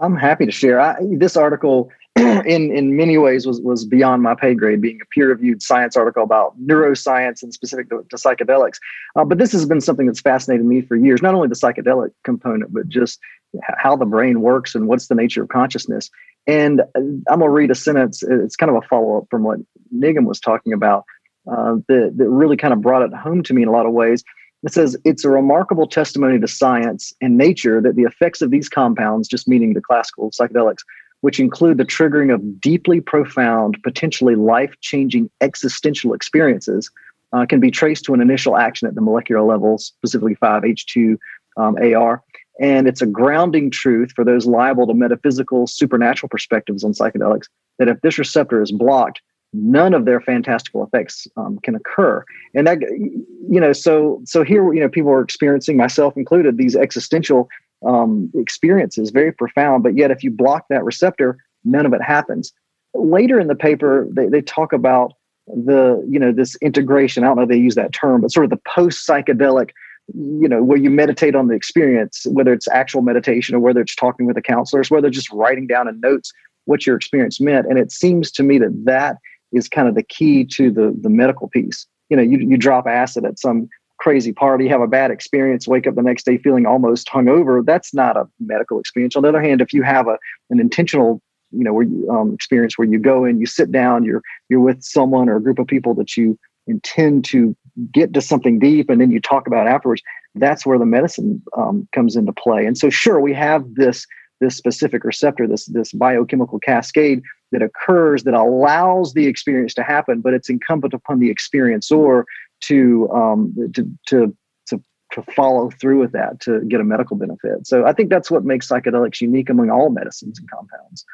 [0.00, 0.80] I'm happy to share.
[0.80, 5.06] I, this article, in in many ways, was was beyond my pay grade, being a
[5.14, 8.78] peer reviewed science article about neuroscience and specific to, to psychedelics.
[9.16, 11.20] Uh, but this has been something that's fascinated me for years.
[11.20, 13.20] Not only the psychedelic component, but just
[13.60, 16.10] how the brain works and what's the nature of consciousness.
[16.46, 18.22] And uh, I'm going to read a sentence.
[18.22, 19.58] It's kind of a follow up from what
[19.94, 21.04] Nigam was talking about
[21.50, 23.92] uh, that, that really kind of brought it home to me in a lot of
[23.92, 24.24] ways.
[24.62, 28.68] It says, It's a remarkable testimony to science and nature that the effects of these
[28.68, 30.84] compounds, just meaning the classical psychedelics,
[31.20, 36.90] which include the triggering of deeply profound, potentially life changing existential experiences,
[37.32, 41.16] uh, can be traced to an initial action at the molecular level, specifically 5H2
[41.56, 42.22] um, AR.
[42.60, 47.46] And it's a grounding truth for those liable to metaphysical, supernatural perspectives on psychedelics
[47.78, 49.20] that if this receptor is blocked,
[49.54, 52.24] none of their fantastical effects um, can occur.
[52.54, 56.76] And that, you know, so so here, you know, people are experiencing, myself included, these
[56.76, 57.48] existential
[57.86, 59.82] um, experiences, very profound.
[59.82, 62.52] But yet, if you block that receptor, none of it happens.
[62.94, 65.14] Later in the paper, they, they talk about
[65.46, 67.24] the, you know, this integration.
[67.24, 69.70] I don't know if they use that term, but sort of the post psychedelic
[70.08, 73.94] you know where you meditate on the experience whether it's actual meditation or whether it's
[73.94, 76.32] talking with the counselors whether just writing down in notes
[76.64, 77.66] what your experience meant.
[77.66, 79.18] And it seems to me that that
[79.52, 81.86] is kind of the key to the the medical piece.
[82.08, 83.68] You know you, you drop acid at some
[83.98, 87.64] crazy party have a bad experience wake up the next day feeling almost hungover.
[87.64, 89.16] That's not a medical experience.
[89.16, 90.18] On the other hand if you have a
[90.50, 91.20] an intentional
[91.50, 94.60] you know where you um, experience where you go and you sit down you're you're
[94.60, 97.54] with someone or a group of people that you intend to
[97.92, 100.02] get to something deep and then you talk about afterwards
[100.34, 102.64] that's where the medicine um, comes into play.
[102.64, 104.06] And so sure we have this
[104.40, 107.22] this specific receptor this this biochemical cascade
[107.52, 112.24] that occurs that allows the experience to happen but it's incumbent upon the experiencer
[112.60, 114.36] to um, to, to
[114.66, 114.82] to
[115.12, 117.66] to follow through with that to get a medical benefit.
[117.66, 121.04] So i think that's what makes psychedelics unique among all medicines and compounds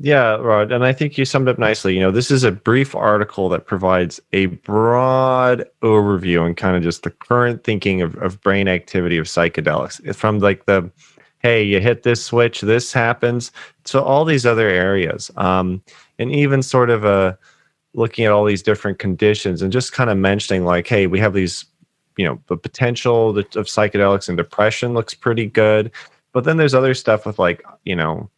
[0.00, 1.94] yeah, Rod, and I think you summed up nicely.
[1.94, 6.82] You know, this is a brief article that provides a broad overview and kind of
[6.82, 10.90] just the current thinking of, of brain activity of psychedelics from like the
[11.40, 13.52] hey, you hit this switch, this happens,
[13.84, 15.30] to all these other areas.
[15.36, 15.82] Um,
[16.18, 17.38] and even sort of a
[17.94, 21.34] looking at all these different conditions and just kind of mentioning like, hey, we have
[21.34, 21.64] these
[22.16, 25.90] you know the potential of psychedelics and depression looks pretty good
[26.32, 28.28] but then there's other stuff with like you know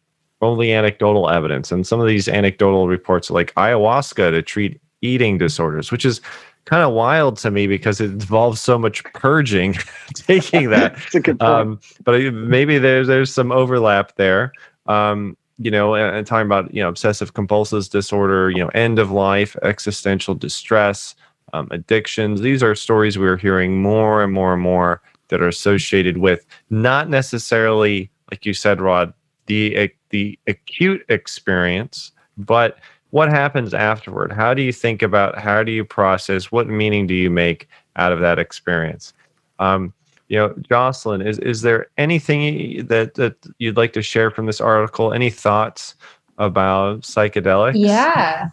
[0.41, 1.71] only anecdotal evidence.
[1.71, 6.19] And some of these anecdotal reports like ayahuasca to treat eating disorders which is
[6.65, 9.73] kind of wild to me because it involves so much purging
[10.13, 10.97] taking that.
[11.41, 14.51] Um, but maybe there's there's some overlap there.
[14.85, 18.97] Um, you know and, and talking about you know obsessive compulsive disorder you know end
[18.97, 21.15] of life existential distress
[21.53, 22.41] um, addictions.
[22.41, 27.09] These are stories we're hearing more and more and more that are associated with not
[27.09, 29.13] necessarily, like you said, Rod,
[29.49, 32.77] the the acute experience, but
[33.09, 34.31] what happens afterward.
[34.31, 35.37] How do you think about?
[35.37, 36.51] How do you process?
[36.51, 39.13] What meaning do you make out of that experience?
[39.57, 39.93] Um,
[40.27, 44.61] you know, Jocelyn, is is there anything that that you'd like to share from this
[44.61, 45.11] article?
[45.11, 45.95] Any thoughts
[46.37, 47.73] about psychedelics?
[47.75, 48.49] Yeah.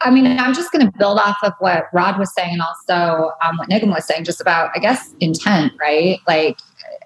[0.00, 3.32] I mean, I'm just going to build off of what Rod was saying and also
[3.42, 6.18] um, what Nigam was saying, just about, I guess, intent, right?
[6.26, 6.58] Like,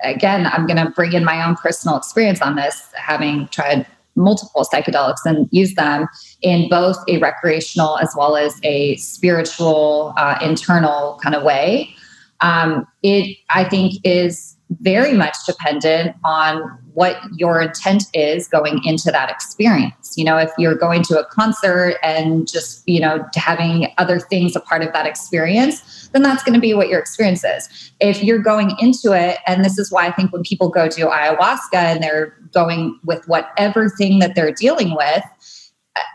[0.02, 4.66] again, I'm going to bring in my own personal experience on this, having tried multiple
[4.70, 6.08] psychedelics and use them
[6.42, 11.94] in both a recreational as well as a spiritual, uh, internal kind of way.
[12.40, 16.60] Um, it, I think, is very much dependent on
[16.92, 20.14] what your intent is going into that experience.
[20.16, 24.54] You know, if you're going to a concert and just, you know, having other things
[24.56, 27.92] a part of that experience, then that's going to be what your experience is.
[28.00, 31.06] If you're going into it, and this is why I think when people go to
[31.06, 35.22] ayahuasca and they're going with whatever thing that they're dealing with,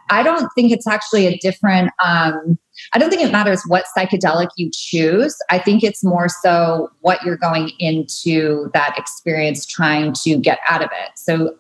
[0.10, 2.57] I don't think it's actually a different um,
[2.94, 5.36] I don't think it matters what psychedelic you choose.
[5.49, 10.84] I think it's more so what you're going into that experience trying to get out
[10.84, 11.11] of it.
[11.15, 11.56] So,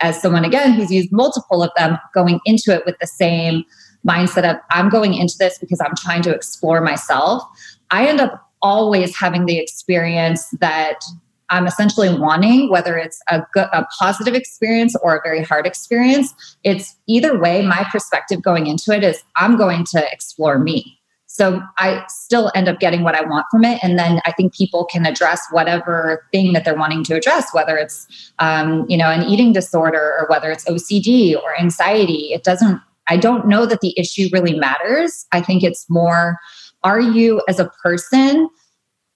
[0.00, 3.64] as someone again who's used multiple of them, going into it with the same
[4.06, 7.42] mindset of I'm going into this because I'm trying to explore myself,
[7.90, 11.00] I end up always having the experience that
[11.48, 16.34] I'm essentially wanting, whether it's a, good, a positive experience or a very hard experience.
[16.64, 20.98] It's either way, my perspective going into it is I'm going to explore me.
[21.26, 23.78] So I still end up getting what I want from it.
[23.82, 27.76] And then I think people can address whatever thing that they're wanting to address, whether
[27.76, 32.32] it's, um, you know, an eating disorder or whether it's OCD or anxiety.
[32.32, 35.26] It doesn't, I don't know that the issue really matters.
[35.32, 36.36] I think it's more,
[36.84, 38.48] are you as a person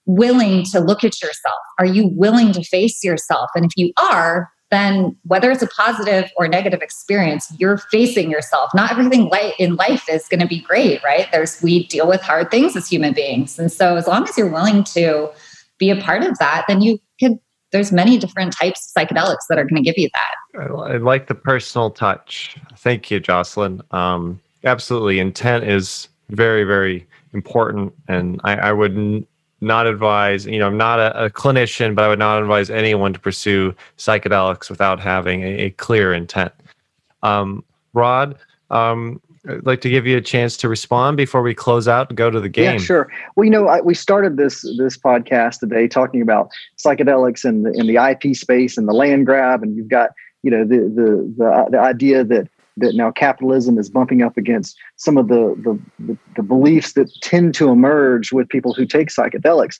[0.05, 1.59] willing to look at yourself?
[1.79, 3.49] Are you willing to face yourself?
[3.55, 8.71] And if you are, then whether it's a positive or negative experience, you're facing yourself.
[8.73, 11.27] Not everything in life is going to be great, right?
[11.31, 14.47] There's we deal with hard things as human beings, and so as long as you're
[14.47, 15.29] willing to
[15.77, 17.37] be a part of that, then you could.
[17.71, 20.71] There's many different types of psychedelics that are going to give you that.
[20.71, 22.57] I like the personal touch.
[22.77, 23.81] Thank you, Jocelyn.
[23.91, 29.25] Um, absolutely, intent is very, very important, and I, I would
[29.61, 33.13] not advise, you know, I'm not a, a, clinician, but I would not advise anyone
[33.13, 36.51] to pursue psychedelics without having a, a clear intent.
[37.21, 38.37] Um, Rod,
[38.71, 42.17] um, I'd like to give you a chance to respond before we close out and
[42.17, 42.73] go to the game.
[42.73, 43.11] Yeah, sure.
[43.35, 47.71] Well, you know, I, we started this this podcast today talking about psychedelics and the,
[47.71, 50.11] in the IP space and the land grab, and you've got
[50.43, 54.77] you know the the the, the idea that that now capitalism is bumping up against
[54.95, 59.09] some of the, the, the, the beliefs that tend to emerge with people who take
[59.09, 59.77] psychedelics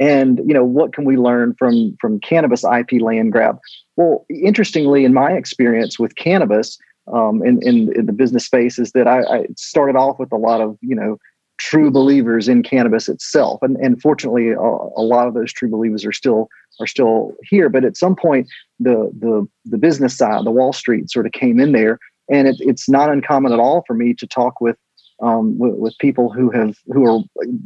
[0.00, 3.58] and you know what can we learn from from cannabis ip land grab
[3.96, 6.78] well interestingly in my experience with cannabis
[7.12, 10.36] um, in, in, in the business space is that I, I, started off with a
[10.36, 11.18] lot of you know
[11.58, 13.60] true believers in cannabis itself.
[13.62, 16.48] And, and fortunately a, a lot of those true believers are still
[16.80, 17.68] are still here.
[17.68, 18.48] But at some point
[18.80, 21.98] the the the business side the wall street sort of came in there.
[22.28, 24.76] And it, it's not uncommon at all for me to talk with,
[25.20, 27.20] um, with, with people who have who are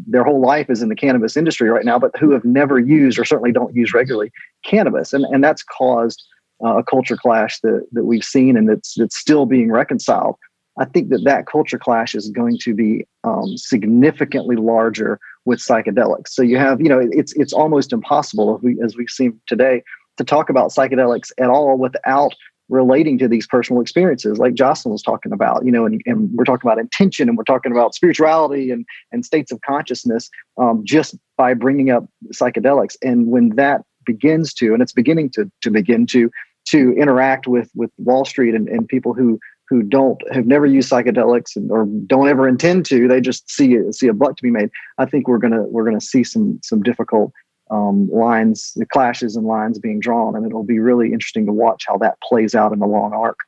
[0.07, 3.19] their whole life is in the cannabis industry right now, but who have never used
[3.19, 4.31] or certainly don't use regularly
[4.65, 6.27] cannabis, and and that's caused
[6.65, 10.37] uh, a culture clash that that we've seen and that's that's still being reconciled.
[10.79, 16.29] I think that that culture clash is going to be um, significantly larger with psychedelics.
[16.29, 19.83] So you have, you know, it's it's almost impossible, we, as we've seen today,
[20.19, 22.35] to talk about psychedelics at all without
[22.69, 26.43] relating to these personal experiences like jocelyn was talking about you know and, and we're
[26.43, 30.29] talking about intention and we're talking about spirituality and, and states of consciousness
[30.59, 35.49] um, just by bringing up psychedelics and when that begins to and it's beginning to,
[35.63, 36.29] to begin to
[36.67, 39.39] to interact with with wall street and, and people who
[39.69, 43.77] who don't have never used psychedelics and, or don't ever intend to they just see
[43.93, 46.83] see a buck to be made i think we're gonna we're gonna see some some
[46.83, 47.33] difficult
[47.71, 51.85] um, lines, the clashes and lines being drawn, and it'll be really interesting to watch
[51.87, 53.39] how that plays out in the long arc.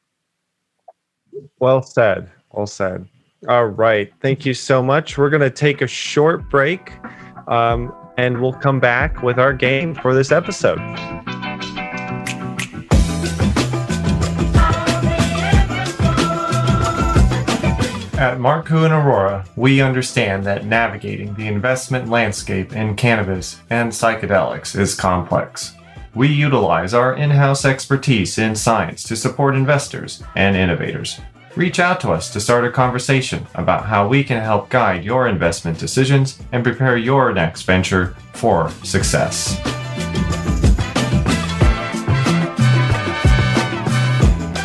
[1.61, 2.31] Well said.
[2.53, 3.09] Well said.
[3.49, 4.13] All right.
[4.21, 5.17] Thank you so much.
[5.17, 6.93] We're going to take a short break.
[7.47, 10.79] Um, and we'll come back with our game for this episode.
[18.19, 24.77] At Marcu and Arora, we understand that navigating the investment landscape in cannabis and psychedelics
[24.77, 25.77] is complex.
[26.17, 31.21] We utilize our in house expertise in science to support investors and innovators.
[31.55, 35.29] Reach out to us to start a conversation about how we can help guide your
[35.29, 39.57] investment decisions and prepare your next venture for success.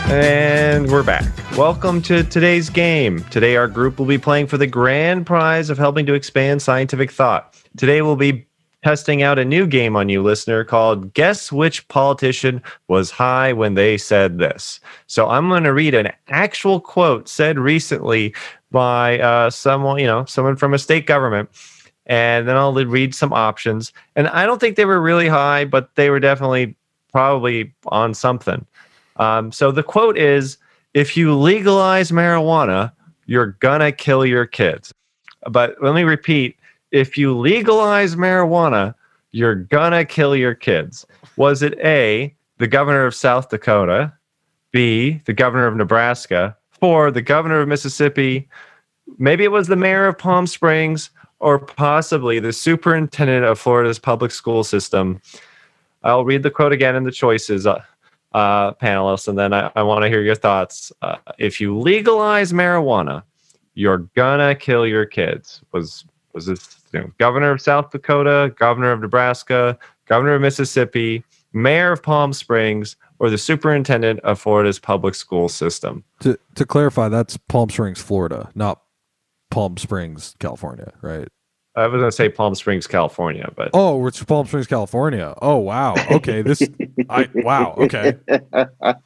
[0.10, 1.43] And we're back.
[1.58, 3.24] Welcome to today's game.
[3.26, 7.12] Today, our group will be playing for the grand prize of helping to expand scientific
[7.12, 7.56] thought.
[7.78, 8.48] Today, we'll be
[8.84, 13.76] testing out a new game on you, listener, called Guess Which Politician Was High When
[13.76, 14.80] They Said This.
[15.06, 18.34] So, I'm going to read an actual quote said recently
[18.72, 21.50] by uh, someone, you know, someone from a state government.
[22.08, 23.94] And then I'll read some options.
[24.16, 26.76] And I don't think they were really high, but they were definitely
[27.12, 28.66] probably on something.
[29.18, 30.58] Um, so the quote is
[30.94, 32.92] if you legalize marijuana,
[33.26, 34.94] you're gonna kill your kids.
[35.50, 36.58] But let me repeat
[36.92, 38.94] if you legalize marijuana,
[39.32, 41.06] you're gonna kill your kids.
[41.38, 44.14] Was it A, the governor of South Dakota,
[44.72, 48.48] B, the governor of Nebraska, four, the governor of Mississippi,
[49.18, 51.10] maybe it was the mayor of Palm Springs,
[51.40, 55.20] or possibly the superintendent of Florida's public school system?
[56.04, 57.66] I'll read the quote again and the choices.
[57.66, 57.82] Uh,
[58.34, 60.92] uh, panelists, and then I, I want to hear your thoughts.
[61.02, 63.24] Uh, if you legalize marijuana,
[63.76, 65.62] you're gonna kill your kids.
[65.72, 69.78] Was was this you know, governor of South Dakota, governor of Nebraska,
[70.08, 71.24] governor of Mississippi,
[71.54, 76.04] mayor of Palm Springs, or the superintendent of Florida's public school system?
[76.22, 78.82] To to clarify, that's Palm Springs, Florida, not
[79.52, 81.30] Palm Springs, California, right?
[81.76, 85.34] I was going to say Palm Springs, California, but oh, it's Palm Springs, California.
[85.42, 86.62] Oh wow, okay, this,
[87.10, 88.16] I wow, okay.
[88.30, 88.66] uh,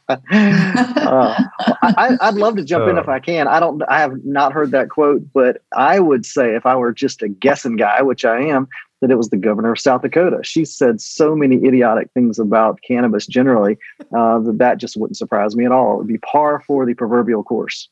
[0.10, 3.48] I, would love to jump in if I can.
[3.48, 3.82] I don't.
[3.88, 7.30] I have not heard that quote, but I would say if I were just a
[7.30, 8.68] guessing guy, which I am,
[9.00, 10.40] that it was the governor of South Dakota.
[10.44, 13.78] She said so many idiotic things about cannabis generally
[14.14, 15.94] uh, that that just wouldn't surprise me at all.
[15.94, 17.88] It would be par for the proverbial course.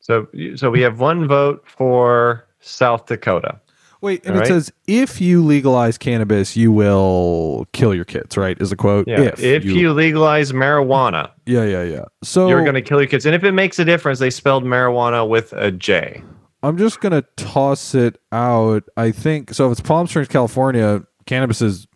[0.00, 3.60] So, so we have one vote for South Dakota.
[4.02, 4.48] Wait, and All it right?
[4.48, 8.60] says if you legalize cannabis, you will kill your kids, right?
[8.60, 9.08] Is a quote.
[9.08, 9.22] Yeah.
[9.22, 11.30] If, if you, you, legalize marijuana.
[11.46, 12.04] Yeah, yeah, yeah.
[12.22, 13.24] So you're going to kill your kids.
[13.24, 16.22] And if it makes a difference, they spelled marijuana with a J.
[16.62, 18.84] I'm just going to toss it out.
[18.96, 19.66] I think so.
[19.66, 21.86] If it's Palm Springs, California, cannabis has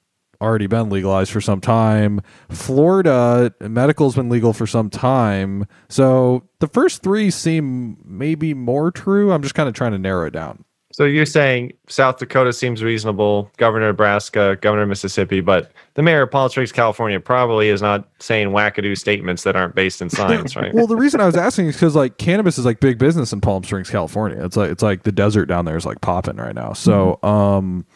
[0.40, 2.20] already been legalized for some time.
[2.48, 5.66] Florida, medical's been legal for some time.
[5.88, 9.32] So the first three seem maybe more true.
[9.32, 10.64] I'm just kind of trying to narrow it down.
[10.92, 16.32] So you're saying South Dakota seems reasonable, Governor Nebraska, Governor Mississippi, but the mayor of
[16.32, 20.74] Palm Springs, California, probably is not saying wackadoo statements that aren't based in science, right?
[20.74, 23.40] well, the reason I was asking is because like cannabis is like big business in
[23.40, 24.44] Palm Springs, California.
[24.44, 26.72] It's like it's like the desert down there is like popping right now.
[26.72, 27.26] So, mm-hmm.
[27.26, 27.86] um,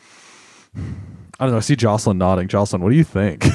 [1.39, 1.59] I don't know.
[1.59, 2.49] I see Jocelyn nodding.
[2.49, 3.45] Jocelyn, what do you think?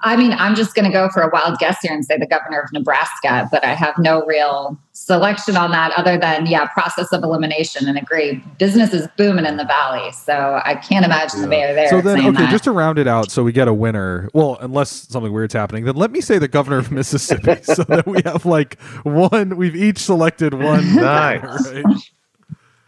[0.00, 2.26] I mean, I'm just going to go for a wild guess here and say the
[2.26, 7.12] governor of Nebraska, but I have no real selection on that other than, yeah, process
[7.12, 8.40] of elimination and agree.
[8.58, 10.12] Business is booming in the valley.
[10.12, 11.44] So I can't imagine yeah.
[11.44, 11.88] the mayor there.
[11.88, 12.50] So then, okay, that.
[12.50, 15.84] just to round it out so we get a winner, well, unless something weird's happening,
[15.84, 19.74] then let me say the governor of Mississippi so that we have like one, we've
[19.74, 20.94] each selected one.
[20.94, 21.72] Nice.
[21.72, 21.84] Right?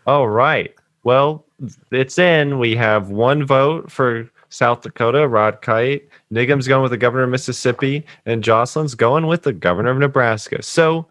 [0.06, 0.72] All right.
[1.02, 1.44] Well,
[1.90, 2.58] it's in.
[2.58, 6.08] We have one vote for South Dakota, Rod Kight.
[6.30, 10.62] Nigam's going with the governor of Mississippi, and Jocelyn's going with the governor of Nebraska.
[10.62, 11.06] So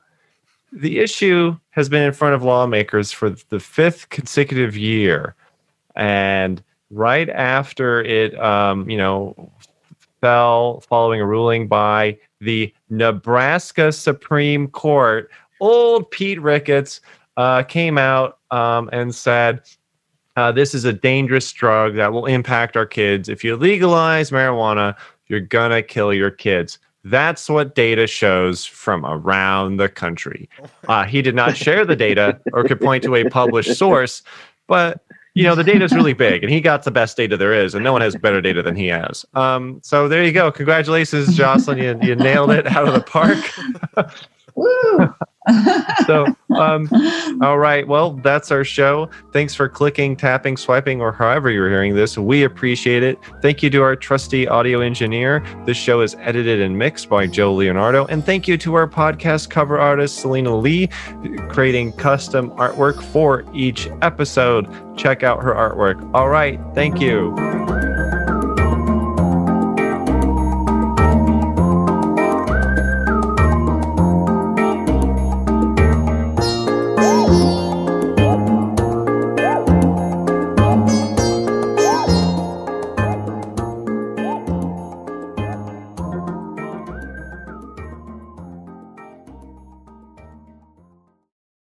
[0.71, 5.35] the issue has been in front of lawmakers for the fifth consecutive year.
[5.95, 6.61] And
[6.91, 9.51] right after it, um, you know,
[10.21, 17.01] fell following a ruling by the Nebraska Supreme Court, old Pete Ricketts
[17.37, 19.61] uh, came out um, and said,
[20.35, 23.29] uh, this is a dangerous drug that will impact our kids.
[23.29, 24.95] If you legalize marijuana,
[25.27, 26.79] you're going to kill your kids.
[27.03, 30.49] That's what data shows from around the country.
[30.87, 34.23] Uh, he did not share the data or could point to a published source,
[34.65, 35.03] but
[35.35, 37.75] you know the data is really big, and he got the best data there is,
[37.75, 39.23] and no one has better data than he has.
[39.35, 40.51] Um, so there you go.
[40.51, 41.77] Congratulations, Jocelyn.
[41.77, 43.37] You, you nailed it out of the park.
[44.55, 45.13] Woo!
[46.05, 46.89] So, um,
[47.41, 47.87] all right.
[47.87, 49.09] Well, that's our show.
[49.31, 52.17] Thanks for clicking, tapping, swiping, or however you're hearing this.
[52.17, 53.19] We appreciate it.
[53.41, 55.43] Thank you to our trusty audio engineer.
[55.65, 58.05] This show is edited and mixed by Joe Leonardo.
[58.07, 60.87] And thank you to our podcast cover artist, Selena Lee,
[61.49, 64.67] creating custom artwork for each episode.
[64.97, 66.09] Check out her artwork.
[66.13, 66.59] All right.
[66.73, 67.78] Thank you.